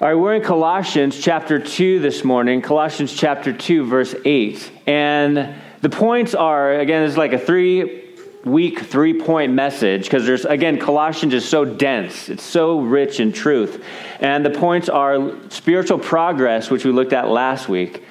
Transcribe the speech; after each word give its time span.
All 0.00 0.06
right, 0.06 0.14
we're 0.14 0.36
in 0.36 0.42
Colossians 0.42 1.18
chapter 1.20 1.58
2 1.58 1.98
this 1.98 2.22
morning, 2.22 2.62
Colossians 2.62 3.12
chapter 3.12 3.52
2, 3.52 3.84
verse 3.84 4.14
8. 4.24 4.70
And 4.86 5.56
the 5.80 5.88
points 5.88 6.36
are, 6.36 6.78
again, 6.78 7.02
it's 7.02 7.16
like 7.16 7.32
a 7.32 7.38
three 7.38 8.14
week, 8.44 8.78
three 8.78 9.20
point 9.20 9.54
message 9.54 10.04
because 10.04 10.24
there's, 10.24 10.44
again, 10.44 10.78
Colossians 10.78 11.34
is 11.34 11.48
so 11.48 11.64
dense, 11.64 12.28
it's 12.28 12.44
so 12.44 12.78
rich 12.78 13.18
in 13.18 13.32
truth. 13.32 13.84
And 14.20 14.46
the 14.46 14.50
points 14.50 14.88
are 14.88 15.32
spiritual 15.50 15.98
progress, 15.98 16.70
which 16.70 16.84
we 16.84 16.92
looked 16.92 17.12
at 17.12 17.26
last 17.26 17.68
week. 17.68 18.04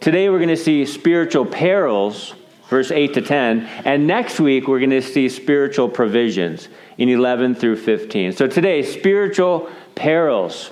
Today 0.00 0.30
we're 0.30 0.38
going 0.38 0.48
to 0.48 0.56
see 0.56 0.86
spiritual 0.86 1.44
perils, 1.44 2.32
verse 2.70 2.90
8 2.90 3.12
to 3.12 3.20
10. 3.20 3.66
And 3.84 4.06
next 4.06 4.40
week 4.40 4.68
we're 4.68 4.80
going 4.80 4.88
to 4.88 5.02
see 5.02 5.28
spiritual 5.28 5.90
provisions 5.90 6.68
in 6.96 7.10
11 7.10 7.56
through 7.56 7.76
15. 7.76 8.32
So 8.32 8.46
today, 8.46 8.82
spiritual 8.82 9.68
perils. 9.94 10.70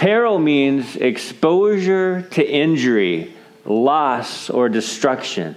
Peril 0.00 0.38
means 0.38 0.96
exposure 0.96 2.22
to 2.30 2.42
injury, 2.42 3.34
loss, 3.66 4.48
or 4.48 4.70
destruction. 4.70 5.54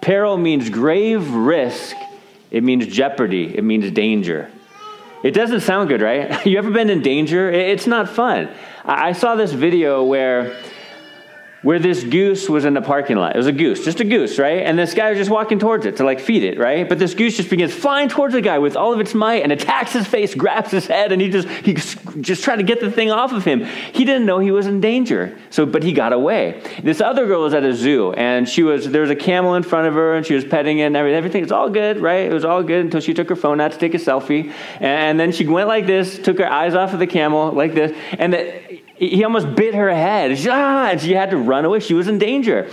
Peril 0.00 0.38
means 0.38 0.70
grave 0.70 1.30
risk. 1.34 1.94
It 2.50 2.64
means 2.64 2.86
jeopardy. 2.86 3.54
It 3.54 3.62
means 3.62 3.90
danger. 3.90 4.50
It 5.22 5.32
doesn't 5.32 5.60
sound 5.60 5.90
good, 5.90 6.00
right? 6.00 6.46
You 6.46 6.56
ever 6.56 6.70
been 6.70 6.88
in 6.88 7.02
danger? 7.02 7.50
It's 7.50 7.86
not 7.86 8.08
fun. 8.08 8.48
I 8.82 9.12
saw 9.12 9.34
this 9.34 9.52
video 9.52 10.02
where 10.02 10.56
where 11.62 11.78
this 11.78 12.02
goose 12.02 12.48
was 12.48 12.64
in 12.64 12.74
the 12.74 12.82
parking 12.82 13.16
lot. 13.16 13.34
It 13.34 13.38
was 13.38 13.46
a 13.46 13.52
goose, 13.52 13.84
just 13.84 14.00
a 14.00 14.04
goose, 14.04 14.38
right? 14.38 14.62
And 14.62 14.78
this 14.78 14.94
guy 14.94 15.10
was 15.10 15.18
just 15.18 15.30
walking 15.30 15.58
towards 15.58 15.86
it 15.86 15.96
to 15.96 16.04
like 16.04 16.20
feed 16.20 16.42
it, 16.42 16.58
right? 16.58 16.88
But 16.88 16.98
this 16.98 17.14
goose 17.14 17.36
just 17.36 17.50
begins 17.50 17.72
flying 17.72 18.08
towards 18.08 18.34
the 18.34 18.40
guy 18.40 18.58
with 18.58 18.76
all 18.76 18.92
of 18.92 19.00
its 19.00 19.14
might 19.14 19.42
and 19.42 19.52
attacks 19.52 19.92
his 19.92 20.06
face, 20.06 20.34
grabs 20.34 20.72
his 20.72 20.86
head, 20.86 21.12
and 21.12 21.22
he 21.22 21.30
just 21.30 21.48
he 21.48 21.74
just 22.20 22.42
trying 22.42 22.58
to 22.58 22.64
get 22.64 22.80
the 22.80 22.90
thing 22.90 23.10
off 23.10 23.32
of 23.32 23.44
him. 23.44 23.64
He 23.64 24.04
didn't 24.04 24.26
know 24.26 24.40
he 24.40 24.50
was 24.50 24.66
in 24.66 24.80
danger. 24.80 25.38
So, 25.50 25.64
but 25.64 25.82
he 25.82 25.92
got 25.92 26.12
away. 26.12 26.62
This 26.82 27.00
other 27.00 27.26
girl 27.26 27.42
was 27.42 27.54
at 27.54 27.62
a 27.62 27.74
zoo, 27.74 28.12
and 28.12 28.48
she 28.48 28.62
was 28.62 28.90
there 28.90 29.02
was 29.02 29.10
a 29.10 29.16
camel 29.16 29.54
in 29.54 29.62
front 29.62 29.86
of 29.86 29.94
her, 29.94 30.14
and 30.14 30.26
she 30.26 30.34
was 30.34 30.44
petting 30.44 30.80
it 30.80 30.84
and 30.84 30.96
everything. 30.96 31.16
Everything 31.16 31.42
was 31.42 31.52
all 31.52 31.70
good, 31.70 32.00
right? 32.00 32.28
It 32.28 32.32
was 32.32 32.44
all 32.44 32.62
good 32.64 32.84
until 32.84 33.00
she 33.00 33.14
took 33.14 33.28
her 33.28 33.36
phone 33.36 33.60
out 33.60 33.70
to 33.72 33.78
take 33.78 33.94
a 33.94 33.98
selfie, 33.98 34.52
and 34.80 35.20
then 35.20 35.30
she 35.30 35.46
went 35.46 35.68
like 35.68 35.86
this, 35.86 36.18
took 36.18 36.38
her 36.38 36.50
eyes 36.50 36.74
off 36.74 36.92
of 36.92 36.98
the 36.98 37.06
camel 37.06 37.52
like 37.52 37.74
this, 37.74 37.96
and 38.18 38.32
the 38.32 38.71
he 39.08 39.24
almost 39.24 39.54
bit 39.54 39.74
her 39.74 39.92
head. 39.92 40.38
Ah, 40.48 40.90
and 40.90 41.00
she 41.00 41.12
had 41.12 41.30
to 41.30 41.36
run 41.36 41.64
away. 41.64 41.80
She 41.80 41.94
was 41.94 42.08
in 42.08 42.18
danger. 42.18 42.70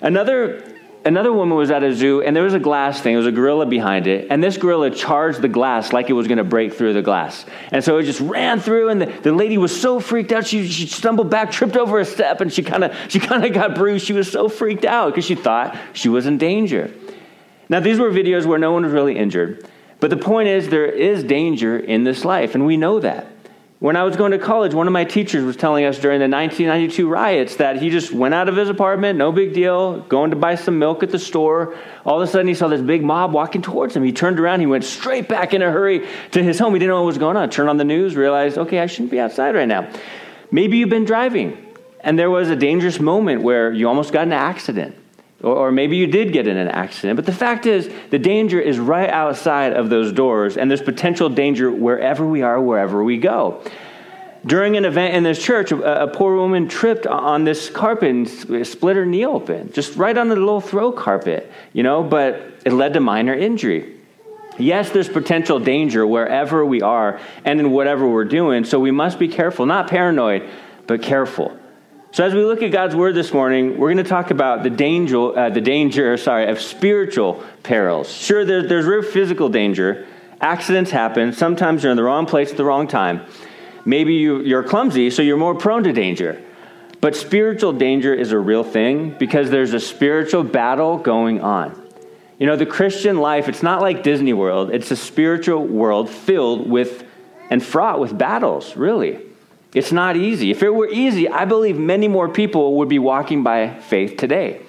Another, 0.00 0.62
another 1.04 1.32
woman 1.32 1.56
was 1.56 1.70
at 1.70 1.82
a 1.82 1.94
zoo, 1.94 2.22
and 2.22 2.36
there 2.36 2.44
was 2.44 2.54
a 2.54 2.58
glass 2.58 3.00
thing. 3.00 3.12
There 3.14 3.18
was 3.18 3.26
a 3.26 3.32
gorilla 3.32 3.66
behind 3.66 4.06
it. 4.06 4.28
And 4.30 4.42
this 4.42 4.56
gorilla 4.56 4.90
charged 4.90 5.42
the 5.42 5.48
glass 5.48 5.92
like 5.92 6.10
it 6.10 6.12
was 6.12 6.28
going 6.28 6.38
to 6.38 6.44
break 6.44 6.74
through 6.74 6.92
the 6.92 7.02
glass. 7.02 7.44
And 7.72 7.82
so 7.82 7.98
it 7.98 8.04
just 8.04 8.20
ran 8.20 8.60
through, 8.60 8.90
and 8.90 9.02
the, 9.02 9.06
the 9.06 9.32
lady 9.32 9.58
was 9.58 9.78
so 9.78 9.98
freaked 9.98 10.32
out. 10.32 10.46
She, 10.46 10.68
she 10.68 10.86
stumbled 10.86 11.30
back, 11.30 11.50
tripped 11.50 11.76
over 11.76 11.98
a 11.98 12.04
step, 12.04 12.40
and 12.40 12.52
she 12.52 12.62
kind 12.62 12.84
of 12.84 12.96
she 13.08 13.18
kinda 13.18 13.50
got 13.50 13.74
bruised. 13.74 14.06
She 14.06 14.12
was 14.12 14.30
so 14.30 14.48
freaked 14.48 14.84
out 14.84 15.10
because 15.10 15.24
she 15.24 15.34
thought 15.34 15.76
she 15.92 16.08
was 16.08 16.26
in 16.26 16.38
danger. 16.38 16.92
Now, 17.68 17.80
these 17.80 17.98
were 17.98 18.10
videos 18.10 18.46
where 18.46 18.58
no 18.58 18.72
one 18.72 18.84
was 18.84 18.92
really 18.92 19.16
injured. 19.16 19.66
But 19.98 20.10
the 20.10 20.18
point 20.18 20.48
is, 20.48 20.68
there 20.68 20.86
is 20.86 21.24
danger 21.24 21.78
in 21.78 22.04
this 22.04 22.24
life, 22.24 22.54
and 22.54 22.66
we 22.66 22.76
know 22.76 23.00
that. 23.00 23.33
When 23.80 23.96
I 23.96 24.04
was 24.04 24.16
going 24.16 24.30
to 24.30 24.38
college, 24.38 24.72
one 24.72 24.86
of 24.86 24.92
my 24.92 25.04
teachers 25.04 25.44
was 25.44 25.56
telling 25.56 25.84
us 25.84 25.98
during 25.98 26.20
the 26.20 26.28
1992 26.28 27.08
riots 27.08 27.56
that 27.56 27.82
he 27.82 27.90
just 27.90 28.12
went 28.12 28.32
out 28.32 28.48
of 28.48 28.56
his 28.56 28.68
apartment, 28.68 29.18
no 29.18 29.32
big 29.32 29.52
deal, 29.52 30.00
going 30.02 30.30
to 30.30 30.36
buy 30.36 30.54
some 30.54 30.78
milk 30.78 31.02
at 31.02 31.10
the 31.10 31.18
store. 31.18 31.76
All 32.04 32.20
of 32.20 32.26
a 32.26 32.30
sudden, 32.30 32.46
he 32.46 32.54
saw 32.54 32.68
this 32.68 32.80
big 32.80 33.02
mob 33.02 33.32
walking 33.32 33.62
towards 33.62 33.94
him. 33.94 34.04
He 34.04 34.12
turned 34.12 34.38
around, 34.38 34.60
he 34.60 34.66
went 34.66 34.84
straight 34.84 35.28
back 35.28 35.54
in 35.54 35.60
a 35.60 35.70
hurry 35.70 36.06
to 36.30 36.42
his 36.42 36.58
home. 36.58 36.72
He 36.72 36.78
didn't 36.78 36.90
know 36.90 37.02
what 37.02 37.06
was 37.06 37.18
going 37.18 37.36
on. 37.36 37.50
Turned 37.50 37.68
on 37.68 37.76
the 37.76 37.84
news, 37.84 38.14
realized, 38.14 38.58
okay, 38.58 38.78
I 38.78 38.86
shouldn't 38.86 39.10
be 39.10 39.18
outside 39.18 39.54
right 39.56 39.68
now. 39.68 39.90
Maybe 40.52 40.78
you've 40.78 40.88
been 40.88 41.04
driving, 41.04 41.74
and 42.00 42.16
there 42.16 42.30
was 42.30 42.50
a 42.50 42.56
dangerous 42.56 43.00
moment 43.00 43.42
where 43.42 43.72
you 43.72 43.88
almost 43.88 44.12
got 44.12 44.22
in 44.22 44.32
an 44.32 44.38
accident. 44.38 44.94
Or, 45.42 45.70
maybe 45.70 45.96
you 45.96 46.06
did 46.06 46.32
get 46.32 46.46
in 46.46 46.56
an 46.56 46.68
accident. 46.68 47.16
But 47.16 47.26
the 47.26 47.32
fact 47.32 47.66
is, 47.66 47.90
the 48.10 48.18
danger 48.18 48.58
is 48.58 48.78
right 48.78 49.10
outside 49.10 49.74
of 49.74 49.90
those 49.90 50.12
doors, 50.12 50.56
and 50.56 50.70
there's 50.70 50.80
potential 50.80 51.28
danger 51.28 51.70
wherever 51.70 52.26
we 52.26 52.40
are, 52.42 52.58
wherever 52.60 53.04
we 53.04 53.18
go. 53.18 53.62
During 54.46 54.76
an 54.76 54.84
event 54.84 55.14
in 55.14 55.22
this 55.22 55.42
church, 55.42 55.72
a, 55.72 56.04
a 56.04 56.08
poor 56.08 56.36
woman 56.36 56.68
tripped 56.68 57.06
on 57.06 57.44
this 57.44 57.68
carpet 57.68 58.10
and 58.10 58.66
split 58.66 58.96
her 58.96 59.04
knee 59.06 59.26
open, 59.26 59.72
just 59.72 59.96
right 59.96 60.16
on 60.16 60.28
the 60.28 60.36
little 60.36 60.60
throw 60.60 60.92
carpet, 60.92 61.50
you 61.72 61.82
know, 61.82 62.02
but 62.02 62.40
it 62.64 62.72
led 62.72 62.94
to 62.94 63.00
minor 63.00 63.34
injury. 63.34 63.96
Yes, 64.58 64.90
there's 64.90 65.08
potential 65.08 65.58
danger 65.58 66.06
wherever 66.06 66.64
we 66.64 66.80
are 66.80 67.20
and 67.44 67.58
in 67.58 67.70
whatever 67.70 68.08
we're 68.08 68.24
doing, 68.24 68.64
so 68.64 68.78
we 68.78 68.90
must 68.90 69.18
be 69.18 69.28
careful, 69.28 69.66
not 69.66 69.88
paranoid, 69.88 70.48
but 70.86 71.02
careful. 71.02 71.58
So, 72.14 72.24
as 72.24 72.32
we 72.32 72.44
look 72.44 72.62
at 72.62 72.70
God's 72.70 72.94
word 72.94 73.16
this 73.16 73.32
morning, 73.32 73.76
we're 73.76 73.92
going 73.92 74.04
to 74.04 74.08
talk 74.08 74.30
about 74.30 74.62
the 74.62 74.70
danger, 74.70 75.36
uh, 75.36 75.50
the 75.50 75.60
danger, 75.60 76.16
sorry, 76.16 76.46
of 76.46 76.60
spiritual 76.60 77.42
perils. 77.64 78.08
Sure, 78.08 78.44
there, 78.44 78.62
there's 78.62 78.86
real 78.86 79.02
physical 79.02 79.48
danger. 79.48 80.06
Accidents 80.40 80.92
happen. 80.92 81.32
Sometimes 81.32 81.82
you're 81.82 81.90
in 81.90 81.96
the 81.96 82.04
wrong 82.04 82.24
place 82.26 82.52
at 82.52 82.56
the 82.56 82.64
wrong 82.64 82.86
time. 82.86 83.22
Maybe 83.84 84.14
you, 84.14 84.42
you're 84.42 84.62
clumsy, 84.62 85.10
so 85.10 85.22
you're 85.22 85.36
more 85.36 85.56
prone 85.56 85.82
to 85.82 85.92
danger. 85.92 86.40
But 87.00 87.16
spiritual 87.16 87.72
danger 87.72 88.14
is 88.14 88.30
a 88.30 88.38
real 88.38 88.62
thing 88.62 89.10
because 89.18 89.50
there's 89.50 89.74
a 89.74 89.80
spiritual 89.80 90.44
battle 90.44 90.98
going 90.98 91.40
on. 91.40 91.90
You 92.38 92.46
know, 92.46 92.54
the 92.54 92.64
Christian 92.64 93.18
life, 93.18 93.48
it's 93.48 93.64
not 93.64 93.80
like 93.80 94.04
Disney 94.04 94.34
World, 94.34 94.70
it's 94.70 94.92
a 94.92 94.96
spiritual 94.96 95.66
world 95.66 96.08
filled 96.08 96.70
with 96.70 97.02
and 97.50 97.60
fraught 97.60 97.98
with 97.98 98.16
battles, 98.16 98.76
really. 98.76 99.33
It's 99.74 99.90
not 99.90 100.16
easy. 100.16 100.52
If 100.52 100.62
it 100.62 100.72
were 100.72 100.88
easy, 100.88 101.28
I 101.28 101.44
believe 101.44 101.76
many 101.76 102.06
more 102.06 102.28
people 102.28 102.76
would 102.76 102.88
be 102.88 103.00
walking 103.00 103.42
by 103.42 103.74
faith 103.80 104.16
today. 104.16 104.62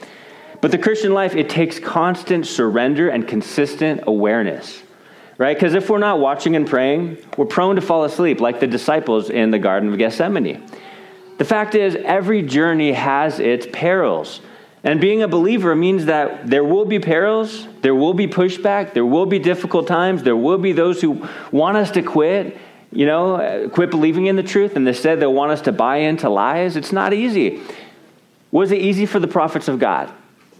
But 0.61 0.71
the 0.71 0.79
Christian 0.79 1.13
life, 1.13 1.35
it 1.35 1.47
takes 1.47 1.77
constant 1.77 2.47
surrender 2.47 3.09
and 3.09 3.27
consistent 3.27 4.01
awareness, 4.07 4.81
right? 5.37 5.55
Because 5.55 5.75
if 5.75 5.91
we're 5.91 5.99
not 5.99 6.19
watching 6.19 6.55
and 6.55 6.67
praying, 6.67 7.19
we're 7.37 7.45
prone 7.45 7.75
to 7.75 7.81
fall 7.81 8.03
asleep 8.03 8.41
like 8.41 8.59
the 8.59 8.65
disciples 8.65 9.29
in 9.29 9.51
the 9.51 9.59
Garden 9.59 9.91
of 9.91 9.97
Gethsemane. 9.99 10.65
The 11.37 11.45
fact 11.45 11.75
is, 11.75 11.95
every 11.95 12.41
journey 12.41 12.93
has 12.93 13.39
its 13.39 13.67
perils. 13.71 14.41
And 14.83 15.01
being 15.01 15.21
a 15.21 15.27
believer 15.27 15.75
means 15.75 16.05
that 16.05 16.47
there 16.47 16.63
will 16.63 16.85
be 16.85 16.99
perils, 16.99 17.67
there 17.81 17.95
will 17.95 18.13
be 18.13 18.27
pushback, 18.27 18.93
there 18.93 19.05
will 19.05 19.25
be 19.25 19.37
difficult 19.37 19.87
times, 19.87 20.23
there 20.23 20.37
will 20.37 20.57
be 20.57 20.71
those 20.71 21.01
who 21.01 21.27
want 21.51 21.77
us 21.77 21.91
to 21.91 22.01
quit, 22.01 22.57
you 22.95 23.05
know, 23.05 23.35
uh, 23.35 23.69
quit 23.69 23.91
believing 23.91 24.27
in 24.27 24.37
the 24.37 24.43
truth, 24.43 24.75
and 24.75 24.87
instead 24.87 25.19
they'll 25.19 25.33
want 25.33 25.51
us 25.51 25.61
to 25.61 25.71
buy 25.71 25.97
into 25.97 26.29
lies. 26.29 26.77
It's 26.77 26.93
not 26.93 27.13
easy. 27.13 27.61
Was 28.51 28.71
it 28.71 28.79
easy 28.79 29.05
for 29.05 29.19
the 29.19 29.27
prophets 29.27 29.67
of 29.67 29.79
God? 29.79 30.11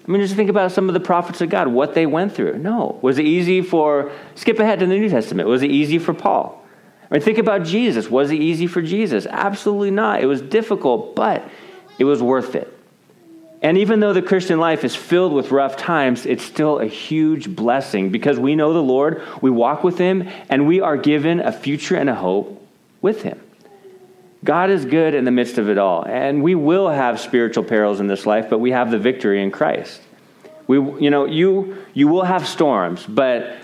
I 0.08 0.12
mean, 0.12 0.22
just 0.22 0.36
think 0.36 0.50
about 0.50 0.72
some 0.72 0.90
of 0.90 0.94
the 0.94 1.00
prophets 1.00 1.42
of 1.42 1.50
God, 1.50 1.70
what 1.70 1.94
they 1.94 2.06
went 2.06 2.36
through. 2.36 2.60
No. 2.60 3.00
Was 3.02 3.18
it 3.18 3.26
easy 3.26 3.62
for, 3.62 4.12
skip 4.36 4.60
ahead 4.60 4.80
to 4.80 4.86
the 4.86 5.00
New 5.00 5.10
Testament, 5.10 5.48
was 5.48 5.64
it 5.64 5.72
easy 5.72 5.98
for 5.98 6.14
Paul? 6.14 6.64
I 7.10 7.16
mean, 7.16 7.22
think 7.22 7.38
about 7.38 7.64
Jesus. 7.64 8.10
Was 8.10 8.32
it 8.32 8.42
easy 8.42 8.68
for 8.68 8.82
Jesus? 8.82 9.26
Absolutely 9.26 9.92
not. 9.92 10.22
It 10.22 10.26
was 10.26 10.42
difficult, 10.42 11.16
but 11.16 11.48
it 11.98 12.04
was 12.04 12.22
worth 12.22 12.56
it. 12.56 12.75
And 13.66 13.80
even 13.80 14.00
though 14.00 14.14
the 14.14 14.22
Christian 14.22 14.60
life 14.60 14.84
is 14.84 14.96
filled 14.96 15.34
with 15.34 15.50
rough 15.50 15.76
times, 15.76 16.28
it's 16.28 16.44
still 16.44 16.78
a 16.78 16.86
huge 16.86 17.50
blessing 17.50 18.12
because 18.12 18.38
we 18.38 18.54
know 18.54 18.74
the 18.74 18.84
Lord, 18.84 19.24
we 19.42 19.50
walk 19.50 19.84
with 19.84 19.98
Him, 19.98 20.30
and 20.50 20.68
we 20.68 20.82
are 20.82 20.96
given 20.98 21.40
a 21.40 21.52
future 21.52 21.96
and 21.96 22.08
a 22.08 22.14
hope 22.14 22.64
with 23.02 23.24
Him. 23.24 23.42
God 24.44 24.70
is 24.70 24.86
good 24.86 25.16
in 25.16 25.26
the 25.26 25.32
midst 25.32 25.58
of 25.58 25.68
it 25.68 25.80
all. 25.80 26.06
And 26.06 26.44
we 26.44 26.54
will 26.54 26.90
have 26.90 27.20
spiritual 27.20 27.64
perils 27.64 28.00
in 28.00 28.06
this 28.06 28.28
life, 28.28 28.52
but 28.52 28.60
we 28.60 28.70
have 28.70 28.92
the 28.92 29.00
victory 29.00 29.42
in 29.42 29.50
Christ. 29.50 30.00
We, 30.68 30.76
you 30.76 31.10
know, 31.10 31.26
you, 31.26 31.84
you 31.96 32.08
will 32.08 32.26
have 32.26 32.48
storms, 32.48 33.04
but 33.04 33.58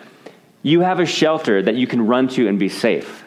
you 0.63 0.79
have 0.79 1.00
a 1.00 1.06
shelter 1.06 1.61
that 1.61 1.75
you 1.75 1.85
can 1.85 2.07
run 2.07 2.28
to 2.29 2.47
and 2.47 2.57
be 2.57 2.69
safe 2.69 3.23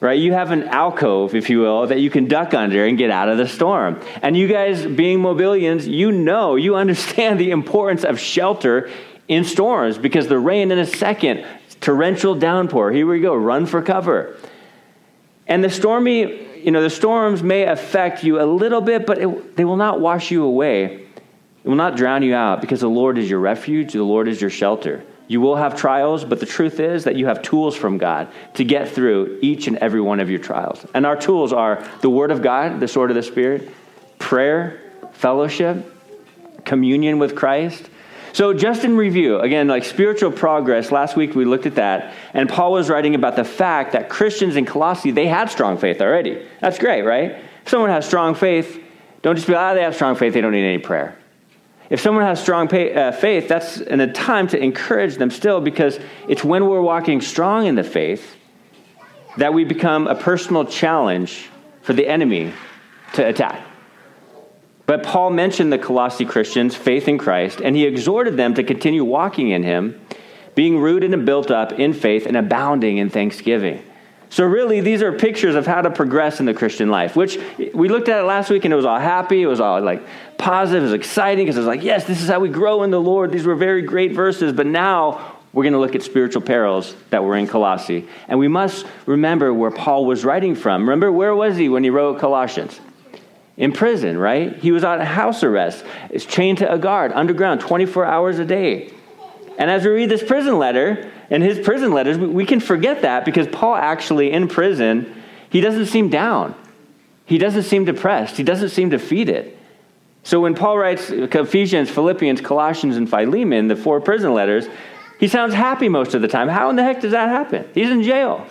right? 0.00 0.18
You 0.18 0.32
have 0.32 0.50
an 0.50 0.64
alcove, 0.64 1.34
if 1.34 1.50
you 1.50 1.60
will, 1.60 1.86
that 1.86 2.00
you 2.00 2.10
can 2.10 2.28
duck 2.28 2.54
under 2.54 2.84
and 2.84 2.96
get 2.96 3.10
out 3.10 3.28
of 3.28 3.38
the 3.38 3.48
storm. 3.48 4.00
And 4.22 4.36
you 4.36 4.46
guys, 4.46 4.86
being 4.86 5.20
mobilians, 5.20 5.88
you 5.88 6.12
know, 6.12 6.56
you 6.56 6.76
understand 6.76 7.40
the 7.40 7.50
importance 7.50 8.04
of 8.04 8.20
shelter 8.20 8.90
in 9.26 9.44
storms 9.44 9.98
because 9.98 10.28
the 10.28 10.38
rain 10.38 10.70
in 10.70 10.78
a 10.78 10.86
second, 10.86 11.44
torrential 11.80 12.34
downpour, 12.34 12.92
here 12.92 13.06
we 13.06 13.20
go, 13.20 13.34
run 13.34 13.66
for 13.66 13.82
cover. 13.82 14.36
And 15.46 15.64
the 15.64 15.70
stormy, 15.70 16.46
you 16.62 16.70
know, 16.70 16.82
the 16.82 16.90
storms 16.90 17.42
may 17.42 17.64
affect 17.64 18.22
you 18.22 18.40
a 18.40 18.44
little 18.44 18.80
bit, 18.80 19.06
but 19.06 19.18
it, 19.18 19.56
they 19.56 19.64
will 19.64 19.76
not 19.76 20.00
wash 20.00 20.30
you 20.30 20.44
away. 20.44 21.06
It 21.64 21.68
will 21.68 21.76
not 21.76 21.96
drown 21.96 22.22
you 22.22 22.34
out 22.34 22.60
because 22.60 22.80
the 22.80 22.88
Lord 22.88 23.18
is 23.18 23.28
your 23.28 23.40
refuge, 23.40 23.92
the 23.92 24.02
Lord 24.02 24.28
is 24.28 24.40
your 24.40 24.50
shelter. 24.50 25.04
You 25.28 25.42
will 25.42 25.56
have 25.56 25.76
trials, 25.76 26.24
but 26.24 26.40
the 26.40 26.46
truth 26.46 26.80
is 26.80 27.04
that 27.04 27.14
you 27.14 27.26
have 27.26 27.42
tools 27.42 27.76
from 27.76 27.98
God 27.98 28.28
to 28.54 28.64
get 28.64 28.88
through 28.88 29.38
each 29.42 29.68
and 29.68 29.76
every 29.76 30.00
one 30.00 30.20
of 30.20 30.30
your 30.30 30.38
trials. 30.38 30.84
And 30.94 31.04
our 31.04 31.16
tools 31.16 31.52
are 31.52 31.86
the 32.00 32.08
Word 32.08 32.30
of 32.30 32.42
God, 32.42 32.80
the 32.80 32.88
sword 32.88 33.10
of 33.10 33.14
the 33.14 33.22
Spirit, 33.22 33.68
prayer, 34.18 34.80
fellowship, 35.12 35.94
communion 36.64 37.18
with 37.18 37.36
Christ. 37.36 37.90
So, 38.32 38.54
just 38.54 38.84
in 38.84 38.96
review, 38.96 39.38
again, 39.40 39.68
like 39.68 39.84
spiritual 39.84 40.30
progress, 40.30 40.90
last 40.90 41.16
week 41.16 41.34
we 41.34 41.44
looked 41.44 41.66
at 41.66 41.74
that, 41.74 42.14
and 42.32 42.48
Paul 42.48 42.72
was 42.72 42.88
writing 42.88 43.14
about 43.14 43.36
the 43.36 43.44
fact 43.44 43.92
that 43.92 44.08
Christians 44.08 44.56
in 44.56 44.64
Colossae, 44.64 45.10
they 45.10 45.26
had 45.26 45.50
strong 45.50 45.76
faith 45.76 46.00
already. 46.00 46.46
That's 46.60 46.78
great, 46.78 47.02
right? 47.02 47.32
If 47.64 47.68
someone 47.68 47.90
has 47.90 48.06
strong 48.06 48.34
faith, 48.34 48.82
don't 49.22 49.34
just 49.34 49.46
be 49.46 49.54
like, 49.54 49.72
oh, 49.72 49.74
they 49.74 49.82
have 49.82 49.94
strong 49.94 50.14
faith, 50.14 50.32
they 50.32 50.40
don't 50.40 50.52
need 50.52 50.64
any 50.64 50.78
prayer. 50.78 51.17
If 51.90 52.00
someone 52.00 52.24
has 52.24 52.40
strong 52.40 52.72
uh, 52.72 53.12
faith, 53.12 53.48
that's 53.48 53.78
a 53.78 54.06
time 54.08 54.46
to 54.48 54.62
encourage 54.62 55.16
them 55.16 55.30
still 55.30 55.60
because 55.60 55.98
it's 56.28 56.44
when 56.44 56.68
we're 56.68 56.82
walking 56.82 57.20
strong 57.20 57.66
in 57.66 57.76
the 57.76 57.84
faith 57.84 58.36
that 59.38 59.54
we 59.54 59.64
become 59.64 60.06
a 60.06 60.14
personal 60.14 60.64
challenge 60.64 61.48
for 61.82 61.94
the 61.94 62.06
enemy 62.06 62.52
to 63.14 63.26
attack. 63.26 63.64
But 64.84 65.02
Paul 65.02 65.30
mentioned 65.30 65.72
the 65.72 65.78
Colossae 65.78 66.24
Christians' 66.24 66.74
faith 66.74 67.08
in 67.08 67.18
Christ, 67.18 67.60
and 67.60 67.76
he 67.76 67.84
exhorted 67.84 68.36
them 68.36 68.54
to 68.54 68.64
continue 68.64 69.04
walking 69.04 69.50
in 69.50 69.62
him, 69.62 70.00
being 70.54 70.78
rooted 70.78 71.14
and 71.14 71.24
built 71.24 71.50
up 71.50 71.72
in 71.72 71.92
faith 71.92 72.26
and 72.26 72.36
abounding 72.36 72.98
in 72.98 73.10
thanksgiving. 73.10 73.82
So, 74.30 74.44
really, 74.44 74.80
these 74.80 75.02
are 75.02 75.10
pictures 75.12 75.54
of 75.54 75.66
how 75.66 75.80
to 75.80 75.90
progress 75.90 76.38
in 76.38 76.46
the 76.46 76.52
Christian 76.52 76.90
life, 76.90 77.16
which 77.16 77.38
we 77.72 77.88
looked 77.88 78.08
at 78.08 78.20
it 78.20 78.24
last 78.24 78.50
week 78.50 78.64
and 78.64 78.72
it 78.72 78.76
was 78.76 78.84
all 78.84 78.98
happy. 78.98 79.42
It 79.42 79.46
was 79.46 79.60
all 79.60 79.80
like 79.80 80.02
positive. 80.36 80.82
It 80.82 80.86
was 80.86 80.92
exciting 80.92 81.46
because 81.46 81.56
it 81.56 81.60
was 81.60 81.66
like, 81.66 81.82
yes, 81.82 82.04
this 82.04 82.20
is 82.20 82.28
how 82.28 82.38
we 82.38 82.50
grow 82.50 82.82
in 82.82 82.90
the 82.90 83.00
Lord. 83.00 83.32
These 83.32 83.46
were 83.46 83.54
very 83.54 83.82
great 83.82 84.12
verses. 84.12 84.52
But 84.52 84.66
now 84.66 85.36
we're 85.52 85.62
going 85.62 85.72
to 85.72 85.78
look 85.78 85.94
at 85.94 86.02
spiritual 86.02 86.42
perils 86.42 86.94
that 87.10 87.24
were 87.24 87.36
in 87.36 87.46
Colossae. 87.46 88.06
And 88.28 88.38
we 88.38 88.48
must 88.48 88.86
remember 89.06 89.52
where 89.54 89.70
Paul 89.70 90.04
was 90.04 90.24
writing 90.24 90.54
from. 90.54 90.82
Remember, 90.82 91.10
where 91.10 91.34
was 91.34 91.56
he 91.56 91.68
when 91.68 91.82
he 91.82 91.90
wrote 91.90 92.18
Colossians? 92.18 92.78
In 93.56 93.72
prison, 93.72 94.18
right? 94.18 94.56
He 94.56 94.70
was 94.70 94.84
on 94.84 95.00
house 95.00 95.42
arrest, 95.42 95.84
is 96.10 96.24
chained 96.24 96.58
to 96.58 96.72
a 96.72 96.78
guard 96.78 97.12
underground 97.12 97.60
24 97.60 98.04
hours 98.04 98.38
a 98.38 98.44
day. 98.44 98.92
And 99.58 99.70
as 99.70 99.84
we 99.84 99.90
read 99.90 100.08
this 100.08 100.22
prison 100.22 100.56
letter, 100.58 101.10
and 101.30 101.42
his 101.42 101.58
prison 101.58 101.92
letters, 101.92 102.16
we 102.16 102.46
can 102.46 102.60
forget 102.60 103.02
that 103.02 103.24
because 103.24 103.48
Paul 103.48 103.74
actually, 103.74 104.30
in 104.30 104.48
prison, 104.48 105.14
he 105.50 105.60
doesn't 105.60 105.86
seem 105.86 106.08
down. 106.08 106.54
He 107.26 107.38
doesn't 107.38 107.64
seem 107.64 107.84
depressed. 107.84 108.36
He 108.36 108.44
doesn't 108.44 108.70
seem 108.70 108.88
defeated. 108.88 109.58
So 110.22 110.40
when 110.40 110.54
Paul 110.54 110.78
writes 110.78 111.10
Ephesians, 111.10 111.90
Philippians, 111.90 112.40
Colossians, 112.40 112.96
and 112.96 113.10
Philemon, 113.10 113.68
the 113.68 113.76
four 113.76 114.00
prison 114.00 114.32
letters, 114.32 114.66
he 115.18 115.26
sounds 115.26 115.54
happy 115.54 115.88
most 115.88 116.14
of 116.14 116.22
the 116.22 116.28
time. 116.28 116.48
How 116.48 116.70
in 116.70 116.76
the 116.76 116.84
heck 116.84 117.00
does 117.00 117.12
that 117.12 117.28
happen? 117.28 117.68
He's 117.74 117.90
in 117.90 118.02
jail. 118.02 118.46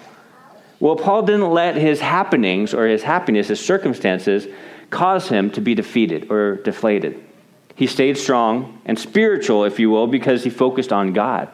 Well, 0.80 0.96
Paul 0.96 1.24
didn't 1.24 1.50
let 1.50 1.76
his 1.76 2.00
happenings 2.00 2.74
or 2.74 2.86
his 2.86 3.02
happiness, 3.02 3.48
his 3.48 3.64
circumstances, 3.64 4.48
cause 4.90 5.30
him 5.30 5.50
to 5.52 5.62
be 5.62 5.74
defeated 5.74 6.30
or 6.30 6.58
deflated. 6.58 7.24
He 7.78 7.88
stayed 7.88 8.18
strong 8.18 8.82
and 8.86 9.00
spiritual, 9.00 9.64
if 9.64 9.80
you 9.80 9.90
will, 9.90 10.08
because 10.08 10.44
he 10.44 10.50
focused 10.50 10.92
on 10.92 11.14
God 11.14 11.50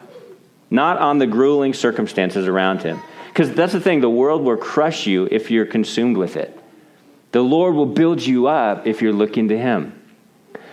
not 0.74 0.98
on 0.98 1.18
the 1.18 1.26
grueling 1.26 1.72
circumstances 1.72 2.48
around 2.48 2.82
him. 2.82 3.00
Because 3.28 3.52
that's 3.52 3.72
the 3.72 3.80
thing, 3.80 4.00
the 4.00 4.10
world 4.10 4.42
will 4.42 4.56
crush 4.56 5.06
you 5.06 5.28
if 5.30 5.50
you're 5.50 5.66
consumed 5.66 6.16
with 6.16 6.36
it. 6.36 6.60
The 7.30 7.42
Lord 7.42 7.74
will 7.74 7.86
build 7.86 8.20
you 8.20 8.48
up 8.48 8.86
if 8.86 9.00
you're 9.00 9.12
looking 9.12 9.48
to 9.48 9.58
him. 9.58 10.00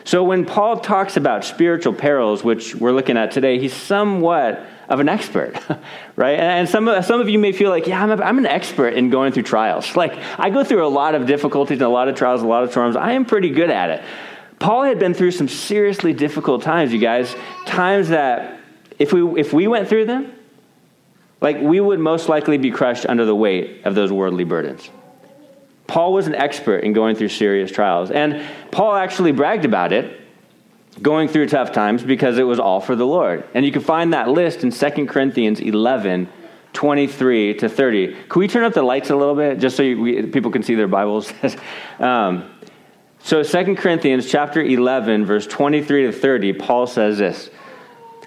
So 0.03 0.23
when 0.23 0.45
Paul 0.45 0.79
talks 0.79 1.17
about 1.17 1.45
spiritual 1.45 1.93
perils, 1.93 2.43
which 2.43 2.73
we're 2.75 2.91
looking 2.91 3.17
at 3.17 3.31
today, 3.31 3.59
he's 3.59 3.73
somewhat 3.73 4.65
of 4.89 4.99
an 4.99 5.07
expert, 5.07 5.59
right? 6.15 6.39
And 6.39 6.67
some 6.67 6.87
of, 6.87 7.05
some 7.05 7.21
of 7.21 7.29
you 7.29 7.37
may 7.37 7.51
feel 7.51 7.69
like, 7.69 7.85
yeah, 7.85 8.01
I'm, 8.01 8.11
a, 8.11 8.23
I'm 8.23 8.39
an 8.39 8.47
expert 8.47 8.95
in 8.95 9.11
going 9.11 9.31
through 9.31 9.43
trials. 9.43 9.95
Like, 9.95 10.13
I 10.39 10.49
go 10.49 10.63
through 10.63 10.85
a 10.85 10.89
lot 10.89 11.13
of 11.13 11.27
difficulties 11.27 11.77
and 11.77 11.83
a 11.83 11.89
lot 11.89 12.07
of 12.07 12.15
trials, 12.15 12.41
a 12.41 12.47
lot 12.47 12.63
of 12.63 12.71
storms. 12.71 12.95
I 12.95 13.13
am 13.13 13.25
pretty 13.25 13.51
good 13.51 13.69
at 13.69 13.91
it. 13.91 14.03
Paul 14.61 14.83
had 14.83 14.99
been 14.99 15.15
through 15.15 15.31
some 15.31 15.47
seriously 15.47 16.13
difficult 16.13 16.61
times, 16.61 16.93
you 16.93 16.99
guys, 16.99 17.35
times 17.65 18.09
that 18.09 18.59
if 18.99 19.11
we, 19.11 19.39
if 19.39 19.51
we 19.51 19.67
went 19.67 19.89
through 19.89 20.05
them, 20.05 20.31
like 21.41 21.59
we 21.59 21.79
would 21.79 21.99
most 21.99 22.29
likely 22.29 22.59
be 22.59 22.69
crushed 22.69 23.07
under 23.07 23.25
the 23.25 23.35
weight 23.35 23.81
of 23.85 23.95
those 23.95 24.11
worldly 24.11 24.43
burdens. 24.43 24.87
Paul 25.87 26.13
was 26.13 26.27
an 26.27 26.35
expert 26.35 26.83
in 26.83 26.93
going 26.93 27.15
through 27.15 27.29
serious 27.29 27.71
trials. 27.71 28.11
And 28.11 28.45
Paul 28.69 28.95
actually 28.95 29.31
bragged 29.31 29.65
about 29.65 29.91
it, 29.91 30.21
going 31.01 31.27
through 31.27 31.47
tough 31.47 31.71
times, 31.71 32.03
because 32.03 32.37
it 32.37 32.43
was 32.43 32.59
all 32.59 32.79
for 32.79 32.95
the 32.95 33.05
Lord. 33.05 33.43
And 33.55 33.65
you 33.65 33.71
can 33.71 33.81
find 33.81 34.13
that 34.13 34.29
list 34.29 34.63
in 34.63 34.71
2 34.71 35.07
Corinthians 35.07 35.59
11, 35.59 36.29
23 36.73 37.55
to 37.55 37.67
30. 37.67 38.15
Can 38.29 38.39
we 38.39 38.47
turn 38.47 38.63
up 38.63 38.73
the 38.73 38.83
lights 38.83 39.09
a 39.09 39.15
little 39.15 39.35
bit, 39.35 39.57
just 39.57 39.75
so 39.75 39.81
you, 39.81 39.99
we, 39.99 40.27
people 40.27 40.51
can 40.51 40.61
see 40.61 40.75
their 40.75 40.87
Bibles? 40.87 41.33
um, 41.99 42.47
so 43.23 43.43
2 43.43 43.75
Corinthians 43.75 44.29
chapter 44.29 44.61
11, 44.61 45.25
verse 45.25 45.45
23 45.47 46.07
to 46.07 46.11
30, 46.11 46.53
Paul 46.53 46.87
says 46.87 47.19
this. 47.19 47.49